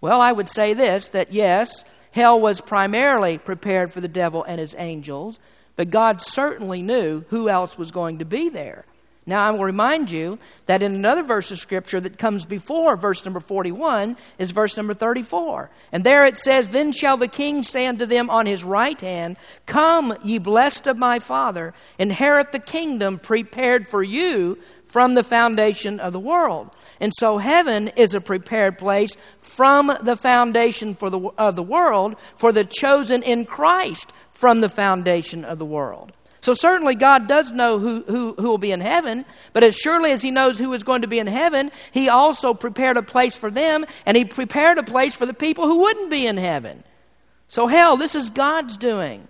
Well, 0.00 0.20
I 0.20 0.32
would 0.32 0.48
say 0.48 0.74
this 0.74 1.06
that 1.10 1.32
yes, 1.32 1.84
Hell 2.10 2.40
was 2.40 2.60
primarily 2.60 3.38
prepared 3.38 3.92
for 3.92 4.00
the 4.00 4.08
devil 4.08 4.42
and 4.42 4.58
his 4.58 4.74
angels, 4.76 5.38
but 5.76 5.90
God 5.90 6.20
certainly 6.20 6.82
knew 6.82 7.24
who 7.28 7.48
else 7.48 7.78
was 7.78 7.92
going 7.92 8.18
to 8.18 8.24
be 8.24 8.48
there. 8.48 8.84
Now, 9.28 9.46
I 9.46 9.50
will 9.50 9.62
remind 9.62 10.10
you 10.10 10.38
that 10.64 10.80
in 10.82 10.94
another 10.94 11.22
verse 11.22 11.50
of 11.50 11.58
Scripture 11.58 12.00
that 12.00 12.16
comes 12.16 12.46
before 12.46 12.96
verse 12.96 13.26
number 13.26 13.40
41 13.40 14.16
is 14.38 14.52
verse 14.52 14.74
number 14.74 14.94
34. 14.94 15.70
And 15.92 16.02
there 16.02 16.24
it 16.24 16.38
says, 16.38 16.70
Then 16.70 16.92
shall 16.92 17.18
the 17.18 17.28
king 17.28 17.62
say 17.62 17.86
unto 17.86 18.06
them 18.06 18.30
on 18.30 18.46
his 18.46 18.64
right 18.64 18.98
hand, 18.98 19.36
Come, 19.66 20.16
ye 20.24 20.38
blessed 20.38 20.86
of 20.86 20.96
my 20.96 21.18
Father, 21.18 21.74
inherit 21.98 22.52
the 22.52 22.58
kingdom 22.58 23.18
prepared 23.18 23.86
for 23.86 24.02
you 24.02 24.56
from 24.86 25.12
the 25.12 25.22
foundation 25.22 26.00
of 26.00 26.14
the 26.14 26.18
world. 26.18 26.70
And 26.98 27.12
so 27.14 27.36
heaven 27.36 27.88
is 27.96 28.14
a 28.14 28.22
prepared 28.22 28.78
place 28.78 29.14
from 29.40 29.94
the 30.02 30.16
foundation 30.16 30.94
for 30.94 31.10
the, 31.10 31.20
of 31.36 31.54
the 31.54 31.62
world 31.62 32.16
for 32.34 32.50
the 32.50 32.64
chosen 32.64 33.22
in 33.22 33.44
Christ 33.44 34.10
from 34.30 34.62
the 34.62 34.70
foundation 34.70 35.44
of 35.44 35.58
the 35.58 35.66
world. 35.66 36.12
So 36.48 36.54
certainly 36.54 36.94
God 36.94 37.28
does 37.28 37.52
know 37.52 37.78
who, 37.78 38.02
who, 38.04 38.32
who 38.32 38.48
will 38.48 38.56
be 38.56 38.72
in 38.72 38.80
heaven, 38.80 39.26
but 39.52 39.62
as 39.62 39.76
surely 39.76 40.12
as 40.12 40.22
He 40.22 40.30
knows 40.30 40.58
who 40.58 40.72
is 40.72 40.82
going 40.82 41.02
to 41.02 41.06
be 41.06 41.18
in 41.18 41.26
heaven, 41.26 41.70
He 41.92 42.08
also 42.08 42.54
prepared 42.54 42.96
a 42.96 43.02
place 43.02 43.36
for 43.36 43.50
them, 43.50 43.84
and 44.06 44.16
He 44.16 44.24
prepared 44.24 44.78
a 44.78 44.82
place 44.82 45.14
for 45.14 45.26
the 45.26 45.34
people 45.34 45.66
who 45.66 45.80
wouldn't 45.80 46.10
be 46.10 46.26
in 46.26 46.38
heaven. 46.38 46.84
So, 47.50 47.66
hell, 47.66 47.98
this 47.98 48.14
is 48.14 48.30
God's 48.30 48.78
doing. 48.78 49.28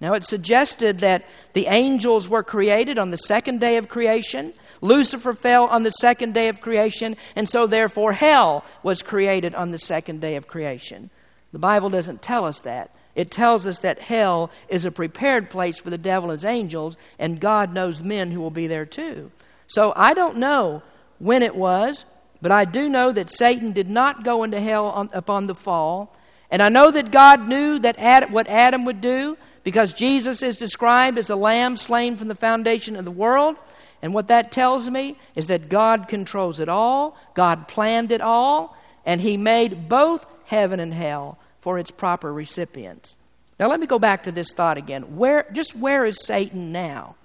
Now, 0.00 0.14
it's 0.14 0.28
suggested 0.28 0.98
that 0.98 1.26
the 1.52 1.66
angels 1.66 2.28
were 2.28 2.42
created 2.42 2.98
on 2.98 3.12
the 3.12 3.18
second 3.18 3.60
day 3.60 3.76
of 3.76 3.88
creation. 3.88 4.52
Lucifer 4.80 5.34
fell 5.34 5.66
on 5.66 5.84
the 5.84 5.92
second 5.92 6.34
day 6.34 6.48
of 6.48 6.60
creation, 6.60 7.16
and 7.36 7.48
so 7.48 7.68
therefore 7.68 8.14
hell 8.14 8.64
was 8.82 9.00
created 9.00 9.54
on 9.54 9.70
the 9.70 9.78
second 9.78 10.20
day 10.20 10.34
of 10.34 10.48
creation. 10.48 11.10
The 11.52 11.60
Bible 11.60 11.88
doesn't 11.88 12.20
tell 12.20 12.44
us 12.44 12.58
that. 12.62 12.96
It 13.14 13.30
tells 13.30 13.66
us 13.66 13.80
that 13.80 14.00
hell 14.00 14.50
is 14.68 14.84
a 14.84 14.92
prepared 14.92 15.50
place 15.50 15.78
for 15.78 15.90
the 15.90 15.98
devil 15.98 16.30
and 16.30 16.38
his 16.40 16.44
angels, 16.44 16.96
and 17.18 17.40
God 17.40 17.74
knows 17.74 18.02
men 18.02 18.30
who 18.30 18.40
will 18.40 18.50
be 18.50 18.66
there 18.66 18.86
too. 18.86 19.30
So 19.66 19.92
I 19.96 20.14
don't 20.14 20.36
know 20.36 20.82
when 21.18 21.42
it 21.42 21.56
was, 21.56 22.04
but 22.40 22.52
I 22.52 22.64
do 22.64 22.88
know 22.88 23.12
that 23.12 23.30
Satan 23.30 23.72
did 23.72 23.88
not 23.88 24.24
go 24.24 24.44
into 24.44 24.60
hell 24.60 24.86
on, 24.86 25.10
upon 25.12 25.46
the 25.46 25.54
fall. 25.54 26.14
And 26.50 26.62
I 26.62 26.68
know 26.68 26.90
that 26.90 27.10
God 27.10 27.48
knew 27.48 27.78
that 27.80 27.98
Adam, 27.98 28.32
what 28.32 28.48
Adam 28.48 28.84
would 28.84 29.00
do 29.00 29.36
because 29.64 29.92
Jesus 29.92 30.42
is 30.42 30.56
described 30.56 31.18
as 31.18 31.28
a 31.28 31.36
lamb 31.36 31.76
slain 31.76 32.16
from 32.16 32.28
the 32.28 32.34
foundation 32.34 32.96
of 32.96 33.04
the 33.04 33.10
world. 33.10 33.56
And 34.00 34.14
what 34.14 34.28
that 34.28 34.52
tells 34.52 34.88
me 34.88 35.18
is 35.34 35.46
that 35.46 35.68
God 35.68 36.08
controls 36.08 36.60
it 36.60 36.68
all, 36.68 37.16
God 37.34 37.68
planned 37.68 38.12
it 38.12 38.20
all, 38.20 38.76
and 39.04 39.20
He 39.20 39.36
made 39.36 39.88
both 39.88 40.24
heaven 40.46 40.80
and 40.80 40.94
hell 40.94 41.38
for 41.68 41.78
its 41.78 41.90
proper 41.90 42.32
recipients. 42.32 43.14
Now, 43.60 43.68
let 43.68 43.78
me 43.78 43.86
go 43.86 43.98
back 43.98 44.24
to 44.24 44.32
this 44.32 44.54
thought 44.54 44.78
again. 44.78 45.18
Where, 45.18 45.44
just 45.52 45.76
where 45.76 46.06
is 46.06 46.24
Satan 46.24 46.72
now? 46.72 47.16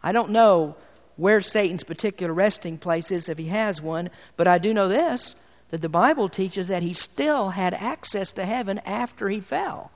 I 0.00 0.12
don't 0.12 0.30
know 0.30 0.76
where 1.16 1.40
Satan's 1.40 1.82
particular 1.82 2.32
resting 2.32 2.78
place 2.78 3.10
is 3.10 3.28
if 3.28 3.38
he 3.38 3.48
has 3.48 3.82
one, 3.82 4.10
but 4.36 4.46
I 4.46 4.58
do 4.58 4.72
know 4.72 4.86
this 4.86 5.34
that 5.70 5.80
the 5.80 5.88
Bible 5.88 6.28
teaches 6.28 6.68
that 6.68 6.84
he 6.84 6.94
still 6.94 7.48
had 7.48 7.74
access 7.74 8.30
to 8.34 8.46
heaven 8.46 8.78
after 8.86 9.28
he 9.28 9.40
fell. 9.40 9.90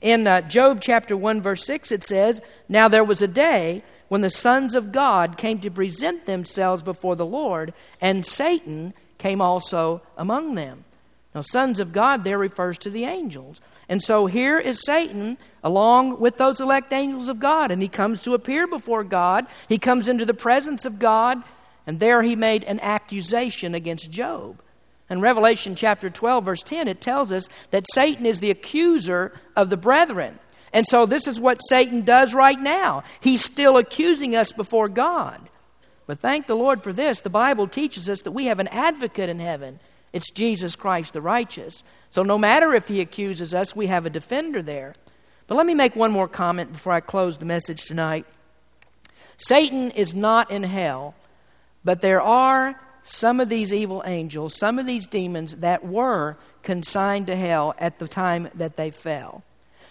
In 0.00 0.28
uh, 0.28 0.42
Job 0.42 0.80
chapter 0.80 1.16
1, 1.16 1.42
verse 1.42 1.66
6, 1.66 1.90
it 1.90 2.04
says, 2.04 2.40
Now 2.68 2.86
there 2.86 3.02
was 3.02 3.22
a 3.22 3.26
day 3.26 3.82
when 4.06 4.20
the 4.20 4.30
sons 4.30 4.76
of 4.76 4.92
God 4.92 5.36
came 5.36 5.58
to 5.62 5.70
present 5.72 6.26
themselves 6.26 6.84
before 6.84 7.16
the 7.16 7.26
Lord, 7.26 7.74
and 8.00 8.24
Satan 8.24 8.94
came 9.18 9.40
also 9.40 10.00
among 10.16 10.54
them. 10.54 10.84
Now, 11.34 11.42
sons 11.42 11.78
of 11.78 11.92
God 11.92 12.24
there 12.24 12.38
refers 12.38 12.78
to 12.78 12.90
the 12.90 13.04
angels. 13.04 13.60
And 13.88 14.02
so 14.02 14.26
here 14.26 14.58
is 14.58 14.84
Satan 14.84 15.38
along 15.62 16.20
with 16.20 16.36
those 16.36 16.60
elect 16.60 16.92
angels 16.92 17.28
of 17.28 17.38
God, 17.38 17.70
and 17.70 17.82
he 17.82 17.88
comes 17.88 18.22
to 18.22 18.34
appear 18.34 18.66
before 18.66 19.04
God. 19.04 19.46
He 19.68 19.78
comes 19.78 20.08
into 20.08 20.24
the 20.24 20.34
presence 20.34 20.84
of 20.84 20.98
God, 20.98 21.42
and 21.86 22.00
there 22.00 22.22
he 22.22 22.36
made 22.36 22.64
an 22.64 22.80
accusation 22.80 23.74
against 23.74 24.10
Job. 24.10 24.60
In 25.10 25.20
Revelation 25.20 25.74
chapter 25.74 26.10
12, 26.10 26.44
verse 26.44 26.62
10, 26.62 26.86
it 26.86 27.00
tells 27.00 27.32
us 27.32 27.48
that 27.70 27.86
Satan 27.92 28.26
is 28.26 28.40
the 28.40 28.50
accuser 28.50 29.32
of 29.56 29.70
the 29.70 29.76
brethren. 29.76 30.38
And 30.72 30.86
so 30.86 31.06
this 31.06 31.26
is 31.26 31.40
what 31.40 31.60
Satan 31.68 32.02
does 32.02 32.34
right 32.34 32.60
now. 32.60 33.04
He's 33.20 33.42
still 33.42 33.78
accusing 33.78 34.36
us 34.36 34.52
before 34.52 34.88
God. 34.88 35.48
But 36.06 36.20
thank 36.20 36.46
the 36.46 36.56
Lord 36.56 36.82
for 36.82 36.92
this. 36.92 37.20
The 37.20 37.30
Bible 37.30 37.68
teaches 37.68 38.08
us 38.08 38.22
that 38.22 38.32
we 38.32 38.46
have 38.46 38.58
an 38.58 38.68
advocate 38.68 39.30
in 39.30 39.40
heaven. 39.40 39.80
It's 40.12 40.30
Jesus 40.30 40.76
Christ 40.76 41.12
the 41.12 41.20
righteous. 41.20 41.82
So 42.10 42.22
no 42.22 42.38
matter 42.38 42.74
if 42.74 42.88
he 42.88 43.00
accuses 43.00 43.54
us, 43.54 43.76
we 43.76 43.86
have 43.88 44.06
a 44.06 44.10
defender 44.10 44.62
there. 44.62 44.94
But 45.46 45.56
let 45.56 45.66
me 45.66 45.74
make 45.74 45.96
one 45.96 46.12
more 46.12 46.28
comment 46.28 46.72
before 46.72 46.92
I 46.92 47.00
close 47.00 47.38
the 47.38 47.46
message 47.46 47.84
tonight. 47.84 48.26
Satan 49.38 49.90
is 49.92 50.14
not 50.14 50.50
in 50.50 50.62
hell, 50.62 51.14
but 51.84 52.00
there 52.00 52.20
are 52.20 52.80
some 53.04 53.40
of 53.40 53.48
these 53.48 53.72
evil 53.72 54.02
angels, 54.04 54.54
some 54.54 54.78
of 54.78 54.86
these 54.86 55.06
demons 55.06 55.56
that 55.56 55.84
were 55.84 56.36
consigned 56.62 57.28
to 57.28 57.36
hell 57.36 57.74
at 57.78 57.98
the 57.98 58.08
time 58.08 58.48
that 58.54 58.76
they 58.76 58.90
fell. 58.90 59.42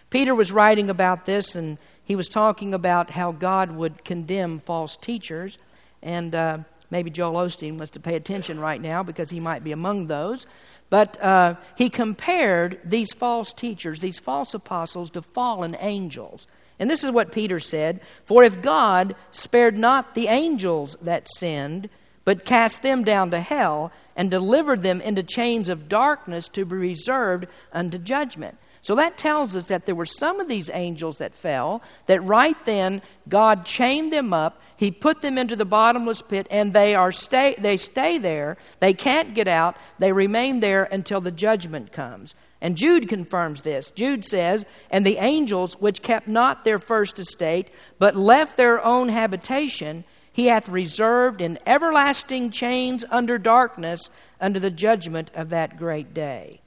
Peter 0.10 0.36
was 0.36 0.52
writing 0.52 0.90
about 0.90 1.26
this, 1.26 1.56
and 1.56 1.78
he 2.04 2.16
was 2.16 2.30
talking 2.30 2.74
about 2.74 3.10
how 3.10 3.32
God 3.32 3.72
would 3.72 4.06
condemn 4.06 4.60
false 4.60 4.96
teachers. 4.96 5.58
And 6.02 6.36
uh, 6.36 6.60
maybe 6.90 7.10
Joel 7.10 7.46
Osteen 7.46 7.78
wants 7.78 7.92
to 7.92 8.00
pay 8.00 8.16
attention 8.16 8.60
right 8.60 8.82
now 8.82 9.04
because 9.04 9.30
he 9.30 9.40
might 9.40 9.64
be 9.64 9.72
among 9.72 10.08
those. 10.08 10.46
But 10.90 11.22
uh, 11.22 11.56
he 11.76 11.90
compared 11.90 12.80
these 12.86 13.14
false 13.14 13.52
teachers, 13.52 14.00
these 14.00 14.20
false 14.20 14.54
apostles, 14.54 15.10
to 15.12 15.22
fallen 15.22 15.76
angels. 15.80 16.48
And 16.80 16.90
this 16.90 17.04
is 17.04 17.12
what 17.12 17.32
Peter 17.32 17.60
said 17.60 18.02
For 18.24 18.44
if 18.44 18.62
God 18.62 19.16
spared 19.32 19.78
not 19.78 20.16
the 20.16 20.28
angels 20.28 20.96
that 21.02 21.28
sinned, 21.36 21.90
but 22.24 22.46
cast 22.46 22.82
them 22.82 23.04
down 23.04 23.32
to 23.32 23.40
hell 23.40 23.92
and 24.16 24.30
delivered 24.30 24.82
them 24.82 25.00
into 25.02 25.24
chains 25.24 25.70
of 25.70 25.88
darkness 25.88 26.50
to 26.50 26.66
be 26.66 26.76
reserved 26.76 27.48
unto 27.72 27.98
judgment. 27.98 28.58
So 28.82 28.96
that 28.96 29.18
tells 29.18 29.56
us 29.56 29.68
that 29.68 29.86
there 29.86 29.96
were 29.96 30.06
some 30.06 30.40
of 30.40 30.48
these 30.48 30.70
angels 30.74 31.18
that 31.18 31.36
fell, 31.36 31.82
that 32.06 32.24
right 32.24 32.58
then 32.66 33.02
God 33.28 33.66
chained 33.66 34.14
them 34.14 34.34
up, 34.34 34.62
He 34.78 34.92
put 34.92 35.22
them 35.22 35.38
into 35.38 35.56
the 35.56 35.66
bottomless 35.66 36.22
pit, 36.22 36.48
and 36.50 36.74
they, 36.74 36.96
are 36.96 37.12
stay, 37.12 37.56
they 37.58 37.78
stay 37.78 38.18
there. 38.18 38.58
They 38.80 38.94
can't 38.94 39.34
get 39.34 39.48
out. 39.48 39.76
They 40.00 40.12
remain 40.12 40.60
there 40.60 40.84
until 40.84 41.22
the 41.22 41.32
judgment 41.32 41.92
comes. 41.92 42.36
And 42.62 42.76
Jude 42.76 43.08
confirms 43.08 43.62
this. 43.62 43.92
Jude 43.92 44.26
says, 44.26 44.66
And 44.90 45.06
the 45.06 45.18
angels 45.18 45.76
which 45.80 46.02
kept 46.02 46.28
not 46.28 46.64
their 46.64 46.80
first 46.80 47.20
estate, 47.20 47.70
but 48.00 48.16
left 48.16 48.58
their 48.58 48.84
own 48.84 49.10
habitation, 49.10 50.04
he 50.32 50.46
hath 50.46 50.70
reserved 50.70 51.42
in 51.42 51.60
everlasting 51.66 52.52
chains 52.52 53.04
under 53.10 53.38
darkness 53.38 54.10
under 54.40 54.60
the 54.60 54.72
judgment 54.72 55.32
of 55.34 55.50
that 55.50 55.78
great 55.78 56.14
day. 56.14 56.62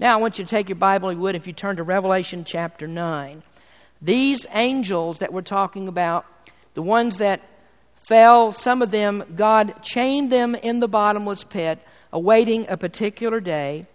Now, 0.00 0.14
I 0.14 0.20
want 0.20 0.38
you 0.38 0.44
to 0.44 0.50
take 0.50 0.68
your 0.68 0.76
Bible, 0.76 1.12
you 1.12 1.18
would, 1.18 1.36
if 1.36 1.46
you 1.46 1.52
turn 1.52 1.76
to 1.76 1.84
Revelation 1.84 2.44
chapter 2.44 2.88
9. 2.88 3.44
These 4.02 4.44
angels 4.52 5.20
that 5.20 5.32
we're 5.32 5.42
talking 5.42 5.86
about, 5.86 6.26
the 6.74 6.82
ones 6.82 7.18
that 7.18 7.40
fell, 8.08 8.50
some 8.50 8.82
of 8.82 8.90
them, 8.90 9.22
God 9.36 9.82
chained 9.82 10.32
them 10.32 10.56
in 10.56 10.80
the 10.80 10.88
bottomless 10.88 11.44
pit, 11.44 11.78
awaiting 12.12 12.66
a 12.68 12.76
particular 12.76 13.38
day. 13.38 13.86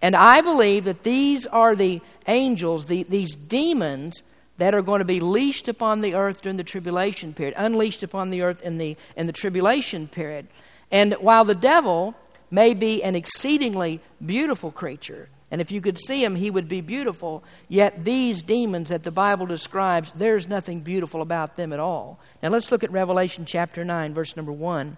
And 0.00 0.14
I 0.14 0.40
believe 0.40 0.84
that 0.84 1.02
these 1.02 1.48
are 1.48 1.74
the 1.74 2.00
angels, 2.28 2.86
the, 2.86 3.02
these 3.02 3.34
demons 3.34 4.22
that 4.58 4.72
are 4.72 4.82
going 4.82 5.00
to 5.00 5.04
be 5.04 5.18
leashed 5.18 5.66
upon 5.66 6.00
the 6.00 6.14
earth 6.14 6.42
during 6.42 6.58
the 6.58 6.64
tribulation 6.64 7.34
period, 7.34 7.54
unleashed 7.56 8.04
upon 8.04 8.30
the 8.30 8.42
earth 8.42 8.62
in 8.62 8.78
the, 8.78 8.96
in 9.16 9.26
the 9.26 9.32
tribulation 9.32 10.06
period. 10.06 10.46
And 10.92 11.14
while 11.14 11.44
the 11.44 11.56
devil 11.56 12.14
may 12.52 12.72
be 12.72 13.02
an 13.02 13.16
exceedingly 13.16 14.00
beautiful 14.24 14.70
creature, 14.70 15.28
and 15.50 15.60
if 15.60 15.72
you 15.72 15.80
could 15.80 15.98
see 15.98 16.22
him, 16.22 16.36
he 16.36 16.50
would 16.50 16.68
be 16.68 16.80
beautiful, 16.80 17.42
yet 17.68 18.04
these 18.04 18.42
demons 18.42 18.90
that 18.90 19.02
the 19.02 19.10
Bible 19.10 19.46
describes, 19.46 20.12
there's 20.12 20.48
nothing 20.48 20.80
beautiful 20.80 21.22
about 21.22 21.56
them 21.56 21.72
at 21.72 21.80
all. 21.80 22.20
Now 22.42 22.50
let's 22.50 22.70
look 22.70 22.84
at 22.84 22.92
Revelation 22.92 23.44
chapter 23.44 23.84
9, 23.84 24.14
verse 24.14 24.36
number 24.36 24.52
1. 24.52 24.96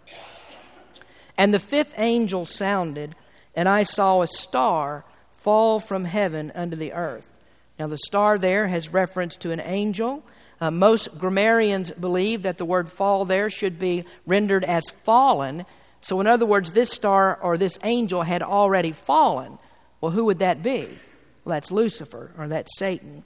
And 1.39 1.55
the 1.55 1.59
fifth 1.59 1.95
angel 1.97 2.47
sounded, 2.47 3.15
and 3.55 3.69
I 3.69 3.85
saw 3.85 4.23
a 4.23 4.27
star 4.27 5.05
fall 5.33 5.81
from 5.81 6.05
heaven 6.05 6.53
unto 6.55 6.77
the 6.77 6.93
earth 6.93 7.33
now, 7.83 7.89
the 7.89 7.99
star 7.99 8.39
there 8.39 8.69
has 8.69 8.93
reference 8.93 9.35
to 9.39 9.51
an 9.51 9.59
angel. 9.59 10.23
Uh, 10.61 10.71
most 10.71 11.19
grammarians 11.19 11.91
believe 11.91 12.43
that 12.43 12.59
the 12.59 12.65
word 12.65 12.89
fall 12.89 13.25
there 13.25 13.51
should 13.51 13.79
be 13.79 14.05
rendered 14.27 14.65
as 14.65 14.89
fallen. 15.03 15.67
So, 16.01 16.21
in 16.21 16.29
other 16.29 16.47
words, 16.47 16.71
this 16.71 16.93
star 16.93 17.37
or 17.43 17.57
this 17.57 17.81
angel 17.83 18.23
had 18.23 18.41
already 18.43 18.93
fallen. 18.93 19.59
Well, 20.03 20.11
who 20.11 20.27
would 20.27 20.41
that 20.41 20.63
be? 20.63 20.89
Well, 21.45 21.55
that's 21.55 21.71
Lucifer 21.71 22.33
or 22.37 22.49
that's 22.49 22.77
Satan. 22.77 23.25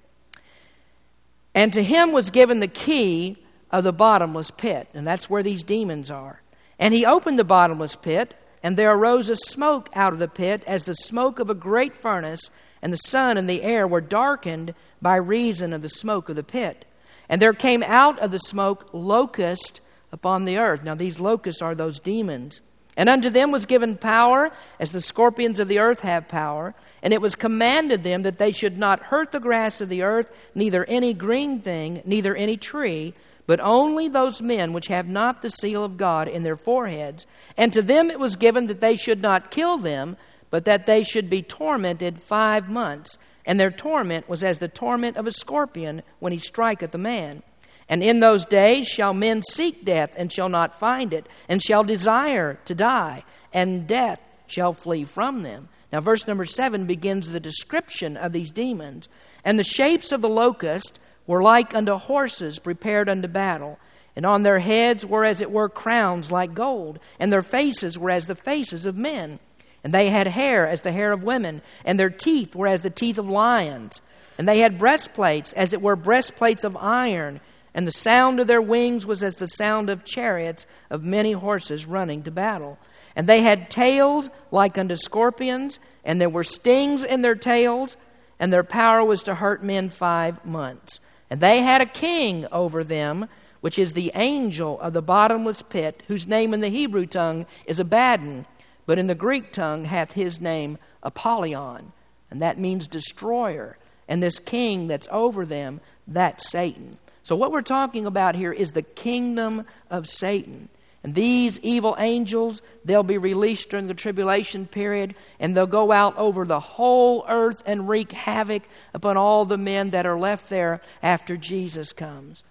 And 1.54 1.72
to 1.72 1.82
him 1.82 2.12
was 2.12 2.30
given 2.30 2.60
the 2.60 2.68
key 2.68 3.38
of 3.70 3.82
the 3.82 3.92
bottomless 3.92 4.50
pit, 4.50 4.86
and 4.94 5.06
that's 5.06 5.28
where 5.28 5.42
these 5.42 5.64
demons 5.64 6.10
are. 6.10 6.42
And 6.78 6.92
he 6.92 7.06
opened 7.06 7.38
the 7.38 7.44
bottomless 7.44 7.96
pit, 7.96 8.34
and 8.62 8.76
there 8.76 8.92
arose 8.92 9.30
a 9.30 9.36
smoke 9.36 9.88
out 9.94 10.12
of 10.12 10.18
the 10.18 10.28
pit 10.28 10.62
as 10.66 10.84
the 10.84 10.94
smoke 10.94 11.38
of 11.38 11.48
a 11.48 11.54
great 11.54 11.94
furnace 11.94 12.50
and 12.82 12.92
the 12.92 12.98
sun 12.98 13.38
and 13.38 13.48
the 13.48 13.62
air 13.62 13.88
were 13.88 14.02
darkened 14.02 14.74
by 15.00 15.16
reason 15.16 15.72
of 15.72 15.80
the 15.80 15.88
smoke 15.88 16.28
of 16.28 16.36
the 16.36 16.44
pit. 16.44 16.84
And 17.28 17.40
there 17.40 17.54
came 17.54 17.82
out 17.82 18.18
of 18.18 18.30
the 18.30 18.38
smoke 18.38 18.90
locusts 18.92 19.80
upon 20.12 20.44
the 20.44 20.58
earth. 20.58 20.84
Now, 20.84 20.94
these 20.94 21.18
locusts 21.18 21.62
are 21.62 21.74
those 21.74 21.98
demons. 21.98 22.60
And 22.96 23.08
unto 23.08 23.28
them 23.28 23.50
was 23.50 23.66
given 23.66 23.96
power, 23.96 24.50
as 24.80 24.90
the 24.90 25.02
scorpions 25.02 25.60
of 25.60 25.68
the 25.68 25.78
earth 25.78 26.00
have 26.00 26.28
power. 26.28 26.74
And 27.02 27.12
it 27.12 27.20
was 27.20 27.34
commanded 27.34 28.02
them 28.02 28.22
that 28.22 28.38
they 28.38 28.52
should 28.52 28.78
not 28.78 29.00
hurt 29.00 29.32
the 29.32 29.40
grass 29.40 29.80
of 29.80 29.88
the 29.90 30.02
earth, 30.02 30.30
neither 30.54 30.84
any 30.86 31.12
green 31.12 31.60
thing, 31.60 32.00
neither 32.06 32.34
any 32.34 32.56
tree, 32.56 33.12
but 33.46 33.60
only 33.60 34.08
those 34.08 34.40
men 34.40 34.72
which 34.72 34.88
have 34.88 35.06
not 35.06 35.42
the 35.42 35.50
seal 35.50 35.84
of 35.84 35.96
God 35.96 36.26
in 36.26 36.42
their 36.42 36.56
foreheads. 36.56 37.26
And 37.56 37.72
to 37.74 37.82
them 37.82 38.10
it 38.10 38.18
was 38.18 38.36
given 38.36 38.66
that 38.68 38.80
they 38.80 38.96
should 38.96 39.22
not 39.22 39.50
kill 39.50 39.78
them, 39.78 40.16
but 40.50 40.64
that 40.64 40.86
they 40.86 41.02
should 41.02 41.28
be 41.28 41.42
tormented 41.42 42.20
five 42.20 42.68
months. 42.68 43.18
And 43.44 43.60
their 43.60 43.70
torment 43.70 44.28
was 44.28 44.42
as 44.42 44.58
the 44.58 44.68
torment 44.68 45.16
of 45.16 45.26
a 45.26 45.32
scorpion 45.32 46.02
when 46.18 46.32
he 46.32 46.38
striketh 46.38 46.94
a 46.94 46.98
man. 46.98 47.42
And 47.88 48.02
in 48.02 48.20
those 48.20 48.44
days 48.44 48.88
shall 48.88 49.14
men 49.14 49.42
seek 49.42 49.84
death, 49.84 50.12
and 50.16 50.32
shall 50.32 50.48
not 50.48 50.78
find 50.78 51.14
it, 51.14 51.28
and 51.48 51.62
shall 51.62 51.84
desire 51.84 52.58
to 52.64 52.74
die, 52.74 53.24
and 53.52 53.86
death 53.86 54.20
shall 54.46 54.72
flee 54.72 55.04
from 55.04 55.42
them. 55.42 55.68
Now, 55.92 56.00
verse 56.00 56.26
number 56.26 56.44
seven 56.44 56.86
begins 56.86 57.32
the 57.32 57.40
description 57.40 58.16
of 58.16 58.32
these 58.32 58.50
demons. 58.50 59.08
And 59.44 59.58
the 59.58 59.64
shapes 59.64 60.10
of 60.10 60.20
the 60.20 60.28
locust 60.28 60.98
were 61.26 61.42
like 61.42 61.74
unto 61.74 61.94
horses 61.94 62.58
prepared 62.58 63.08
unto 63.08 63.28
battle. 63.28 63.78
And 64.16 64.26
on 64.26 64.42
their 64.42 64.58
heads 64.58 65.06
were 65.06 65.24
as 65.24 65.40
it 65.40 65.50
were 65.50 65.68
crowns 65.68 66.32
like 66.32 66.54
gold, 66.54 66.98
and 67.20 67.32
their 67.32 67.42
faces 67.42 67.98
were 67.98 68.10
as 68.10 68.26
the 68.26 68.34
faces 68.34 68.86
of 68.86 68.96
men. 68.96 69.38
And 69.84 69.94
they 69.94 70.10
had 70.10 70.26
hair 70.26 70.66
as 70.66 70.82
the 70.82 70.90
hair 70.90 71.12
of 71.12 71.22
women, 71.22 71.62
and 71.84 72.00
their 72.00 72.10
teeth 72.10 72.56
were 72.56 72.66
as 72.66 72.82
the 72.82 72.90
teeth 72.90 73.18
of 73.18 73.28
lions. 73.28 74.00
And 74.38 74.48
they 74.48 74.58
had 74.58 74.78
breastplates, 74.78 75.52
as 75.52 75.72
it 75.72 75.80
were 75.80 75.96
breastplates 75.96 76.64
of 76.64 76.76
iron, 76.76 77.40
and 77.76 77.86
the 77.86 77.92
sound 77.92 78.40
of 78.40 78.48
their 78.48 78.60
wings 78.60 79.06
was 79.06 79.22
as 79.22 79.36
the 79.36 79.46
sound 79.46 79.88
of 79.88 80.02
chariots 80.02 80.66
of 80.90 81.04
many 81.04 81.30
horses 81.30 81.86
running 81.86 82.24
to 82.24 82.32
battle. 82.32 82.76
And 83.14 83.28
they 83.28 83.42
had 83.42 83.70
tails 83.70 84.28
like 84.50 84.76
unto 84.76 84.96
scorpions, 84.96 85.78
and 86.04 86.20
there 86.20 86.28
were 86.28 86.42
stings 86.42 87.04
in 87.04 87.22
their 87.22 87.36
tails, 87.36 87.96
and 88.40 88.52
their 88.52 88.64
power 88.64 89.04
was 89.04 89.22
to 89.22 89.36
hurt 89.36 89.62
men 89.62 89.90
five 89.90 90.44
months. 90.44 90.98
And 91.30 91.40
they 91.40 91.62
had 91.62 91.80
a 91.80 91.86
king 91.86 92.48
over 92.50 92.82
them, 92.82 93.28
which 93.60 93.78
is 93.78 93.92
the 93.92 94.10
angel 94.16 94.80
of 94.80 94.92
the 94.92 95.02
bottomless 95.02 95.62
pit, 95.62 96.02
whose 96.08 96.26
name 96.26 96.52
in 96.52 96.60
the 96.60 96.68
Hebrew 96.68 97.06
tongue 97.06 97.46
is 97.66 97.78
Abaddon 97.78 98.44
but 98.86 98.98
in 98.98 99.08
the 99.08 99.14
Greek 99.14 99.52
tongue 99.52 99.84
hath 99.84 100.12
his 100.12 100.40
name 100.40 100.78
Apollyon, 101.02 101.92
and 102.30 102.40
that 102.40 102.58
means 102.58 102.86
destroyer. 102.86 103.76
And 104.08 104.22
this 104.22 104.38
king 104.38 104.86
that's 104.86 105.08
over 105.10 105.44
them, 105.44 105.80
that's 106.06 106.48
Satan. 106.48 106.98
So, 107.26 107.34
what 107.34 107.50
we're 107.50 107.62
talking 107.62 108.06
about 108.06 108.36
here 108.36 108.52
is 108.52 108.70
the 108.70 108.82
kingdom 108.82 109.66
of 109.90 110.08
Satan. 110.08 110.68
And 111.02 111.12
these 111.12 111.58
evil 111.58 111.96
angels, 111.98 112.62
they'll 112.84 113.02
be 113.02 113.18
released 113.18 113.68
during 113.68 113.88
the 113.88 113.94
tribulation 113.94 114.64
period, 114.64 115.16
and 115.40 115.56
they'll 115.56 115.66
go 115.66 115.90
out 115.90 116.16
over 116.18 116.44
the 116.44 116.60
whole 116.60 117.24
earth 117.28 117.64
and 117.66 117.88
wreak 117.88 118.12
havoc 118.12 118.62
upon 118.94 119.16
all 119.16 119.44
the 119.44 119.58
men 119.58 119.90
that 119.90 120.06
are 120.06 120.16
left 120.16 120.48
there 120.50 120.80
after 121.02 121.36
Jesus 121.36 121.92
comes. 121.92 122.44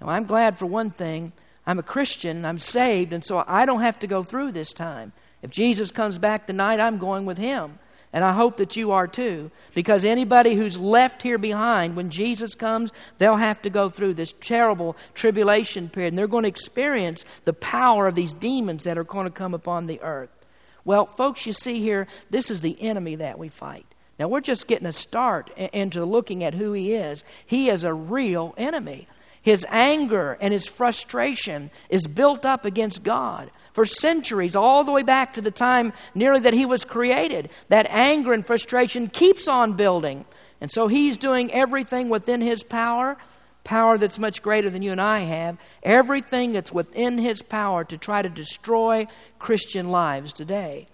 Now, 0.00 0.08
I'm 0.08 0.24
glad 0.24 0.56
for 0.56 0.64
one 0.64 0.88
thing. 0.88 1.32
I'm 1.66 1.78
a 1.78 1.82
Christian, 1.82 2.46
I'm 2.46 2.58
saved, 2.58 3.12
and 3.12 3.22
so 3.22 3.44
I 3.46 3.66
don't 3.66 3.82
have 3.82 3.98
to 3.98 4.06
go 4.06 4.22
through 4.22 4.52
this 4.52 4.72
time. 4.72 5.12
If 5.42 5.50
Jesus 5.50 5.90
comes 5.90 6.16
back 6.16 6.46
tonight, 6.46 6.80
I'm 6.80 6.96
going 6.96 7.26
with 7.26 7.36
him. 7.36 7.78
And 8.12 8.24
I 8.24 8.32
hope 8.32 8.58
that 8.58 8.76
you 8.76 8.92
are 8.92 9.06
too. 9.06 9.50
Because 9.74 10.04
anybody 10.04 10.54
who's 10.54 10.76
left 10.76 11.22
here 11.22 11.38
behind, 11.38 11.96
when 11.96 12.10
Jesus 12.10 12.54
comes, 12.54 12.92
they'll 13.18 13.36
have 13.36 13.62
to 13.62 13.70
go 13.70 13.88
through 13.88 14.14
this 14.14 14.34
terrible 14.40 14.96
tribulation 15.14 15.88
period. 15.88 16.08
And 16.08 16.18
they're 16.18 16.26
going 16.26 16.42
to 16.42 16.48
experience 16.48 17.24
the 17.44 17.54
power 17.54 18.06
of 18.06 18.14
these 18.14 18.34
demons 18.34 18.84
that 18.84 18.98
are 18.98 19.04
going 19.04 19.26
to 19.26 19.30
come 19.30 19.54
upon 19.54 19.86
the 19.86 20.00
earth. 20.02 20.30
Well, 20.84 21.06
folks, 21.06 21.46
you 21.46 21.52
see 21.52 21.80
here, 21.80 22.06
this 22.28 22.50
is 22.50 22.60
the 22.60 22.80
enemy 22.82 23.14
that 23.16 23.38
we 23.38 23.48
fight. 23.48 23.86
Now, 24.18 24.28
we're 24.28 24.40
just 24.40 24.66
getting 24.66 24.86
a 24.86 24.92
start 24.92 25.50
into 25.56 26.04
looking 26.04 26.44
at 26.44 26.54
who 26.54 26.72
he 26.72 26.92
is. 26.92 27.24
He 27.46 27.70
is 27.70 27.82
a 27.82 27.94
real 27.94 28.54
enemy. 28.58 29.08
His 29.40 29.66
anger 29.70 30.36
and 30.40 30.52
his 30.52 30.66
frustration 30.66 31.70
is 31.88 32.06
built 32.06 32.44
up 32.44 32.64
against 32.64 33.02
God 33.02 33.50
for 33.72 33.84
centuries, 33.84 34.56
all 34.56 34.84
the 34.84 34.92
way 34.92 35.02
back 35.02 35.34
to 35.34 35.40
the 35.40 35.50
time 35.50 35.92
nearly 36.14 36.40
that 36.40 36.54
he 36.54 36.66
was 36.66 36.84
created. 36.84 37.48
That 37.68 37.86
anger 37.88 38.32
and 38.32 38.44
frustration 38.44 39.08
keeps 39.08 39.48
on 39.48 39.72
building. 39.72 40.24
And 40.60 40.70
so 40.70 40.88
he's 40.88 41.16
doing 41.16 41.52
everything 41.52 42.08
within 42.08 42.40
his 42.40 42.62
power, 42.62 43.16
power 43.64 43.98
that's 43.98 44.18
much 44.18 44.42
greater 44.42 44.70
than 44.70 44.82
you 44.82 44.92
and 44.92 45.00
I 45.00 45.20
have, 45.20 45.58
everything 45.82 46.52
that's 46.52 46.72
within 46.72 47.18
his 47.18 47.42
power 47.42 47.84
to 47.84 47.98
try 47.98 48.22
to 48.22 48.28
destroy 48.28 49.06
Christian 49.38 49.90
lives 49.90 50.32
today. 50.32 50.86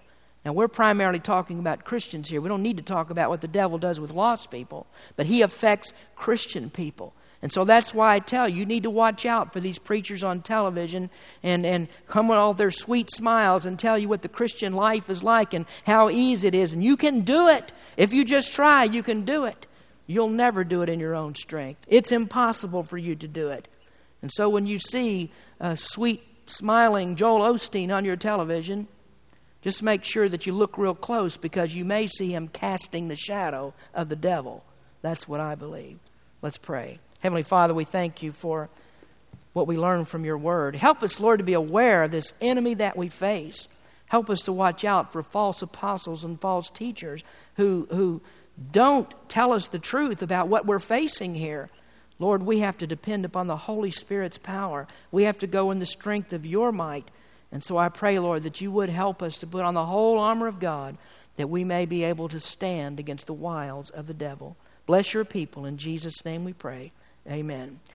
Now, 0.45 0.53
we're 0.53 0.69
primarily 0.69 1.19
talking 1.19 1.59
about 1.59 1.83
Christians 1.83 2.29
here. 2.29 2.39
We 2.39 2.49
don't 2.49 2.63
need 2.63 2.77
to 2.77 2.83
talk 2.83 3.09
about 3.09 3.29
what 3.29 3.41
the 3.41 3.47
devil 3.47 3.77
does 3.77 3.99
with 3.99 4.11
lost 4.11 4.49
people, 4.49 4.87
but 5.17 5.25
he 5.25 5.41
affects 5.41 5.91
Christian 6.15 6.69
people. 6.69 7.13
And 7.41 7.51
so 7.51 7.63
that's 7.63 7.93
why 7.93 8.15
I 8.15 8.19
tell 8.19 8.49
you, 8.49 8.57
you 8.57 8.65
need 8.65 8.83
to 8.83 8.89
watch 8.89 9.25
out 9.25 9.53
for 9.53 9.61
these 9.61 9.79
preachers 9.79 10.23
on 10.23 10.41
television 10.41 11.09
and, 11.41 11.65
and 11.65 11.87
come 12.07 12.27
with 12.27 12.37
all 12.37 12.53
their 12.53 12.71
sweet 12.71 13.09
smiles 13.09 13.65
and 13.65 13.79
tell 13.79 13.97
you 13.97 14.09
what 14.09 14.21
the 14.21 14.29
Christian 14.29 14.73
life 14.73 15.09
is 15.09 15.23
like 15.23 15.53
and 15.53 15.65
how 15.85 16.09
easy 16.09 16.47
it 16.47 16.55
is. 16.55 16.73
And 16.73 16.83
you 16.83 16.97
can 16.97 17.21
do 17.21 17.47
it. 17.47 17.71
If 17.95 18.11
you 18.11 18.25
just 18.25 18.53
try, 18.53 18.83
you 18.83 19.03
can 19.03 19.23
do 19.23 19.45
it. 19.45 19.67
You'll 20.05 20.27
never 20.29 20.63
do 20.63 20.81
it 20.81 20.89
in 20.89 20.99
your 20.99 21.15
own 21.15 21.35
strength. 21.35 21.85
It's 21.87 22.11
impossible 22.11 22.83
for 22.83 22.97
you 22.97 23.15
to 23.15 23.27
do 23.27 23.49
it. 23.49 23.67
And 24.21 24.31
so 24.33 24.49
when 24.49 24.65
you 24.65 24.79
see 24.79 25.31
a 25.61 25.77
sweet, 25.77 26.23
smiling 26.45 27.15
Joel 27.15 27.53
Osteen 27.53 27.95
on 27.95 28.03
your 28.03 28.17
television, 28.17 28.87
just 29.61 29.83
make 29.83 30.03
sure 30.03 30.27
that 30.27 30.45
you 30.45 30.53
look 30.53 30.77
real 30.77 30.95
close 30.95 31.37
because 31.37 31.73
you 31.73 31.85
may 31.85 32.07
see 32.07 32.33
him 32.33 32.47
casting 32.47 33.07
the 33.07 33.15
shadow 33.15 33.73
of 33.93 34.09
the 34.09 34.15
devil. 34.15 34.65
That's 35.01 35.27
what 35.27 35.39
I 35.39 35.55
believe. 35.55 35.99
Let's 36.41 36.57
pray. 36.57 36.99
Heavenly 37.19 37.43
Father, 37.43 37.73
we 37.73 37.83
thank 37.83 38.23
you 38.23 38.31
for 38.31 38.69
what 39.53 39.67
we 39.67 39.77
learn 39.77 40.05
from 40.05 40.25
your 40.25 40.37
word. 40.37 40.75
Help 40.75 41.03
us, 41.03 41.19
Lord, 41.19 41.39
to 41.39 41.45
be 41.45 41.53
aware 41.53 42.03
of 42.03 42.11
this 42.11 42.33
enemy 42.39 42.75
that 42.75 42.97
we 42.97 43.09
face. 43.09 43.67
Help 44.07 44.29
us 44.29 44.41
to 44.43 44.51
watch 44.51 44.85
out 44.85 45.11
for 45.11 45.21
false 45.21 45.61
apostles 45.61 46.23
and 46.23 46.39
false 46.39 46.69
teachers 46.69 47.23
who, 47.55 47.87
who 47.91 48.21
don't 48.71 49.11
tell 49.29 49.53
us 49.53 49.67
the 49.67 49.79
truth 49.79 50.21
about 50.21 50.47
what 50.47 50.65
we're 50.65 50.79
facing 50.79 51.35
here. 51.35 51.69
Lord, 52.19 52.43
we 52.43 52.59
have 52.59 52.77
to 52.79 52.87
depend 52.87 53.25
upon 53.25 53.47
the 53.47 53.55
Holy 53.55 53.91
Spirit's 53.91 54.37
power. 54.37 54.87
We 55.11 55.23
have 55.23 55.37
to 55.39 55.47
go 55.47 55.71
in 55.71 55.79
the 55.79 55.85
strength 55.85 56.33
of 56.33 56.45
your 56.45 56.71
might. 56.71 57.09
And 57.51 57.63
so 57.63 57.77
I 57.77 57.89
pray, 57.89 58.19
Lord, 58.19 58.43
that 58.43 58.61
you 58.61 58.71
would 58.71 58.89
help 58.89 59.23
us 59.23 59.37
to 59.37 59.47
put 59.47 59.63
on 59.63 59.73
the 59.73 59.85
whole 59.85 60.19
armor 60.19 60.47
of 60.47 60.59
God 60.59 60.97
that 61.37 61.49
we 61.49 61.63
may 61.63 61.85
be 61.85 62.03
able 62.03 62.27
to 62.27 62.39
stand 62.39 62.99
against 62.99 63.27
the 63.27 63.33
wiles 63.33 63.89
of 63.91 64.07
the 64.07 64.13
devil. 64.13 64.57
Bless 64.85 65.13
your 65.13 65.23
people. 65.23 65.65
In 65.65 65.77
Jesus' 65.77 66.25
name 66.25 66.43
we 66.43 66.51
pray. 66.51 66.91
Amen. 67.27 67.79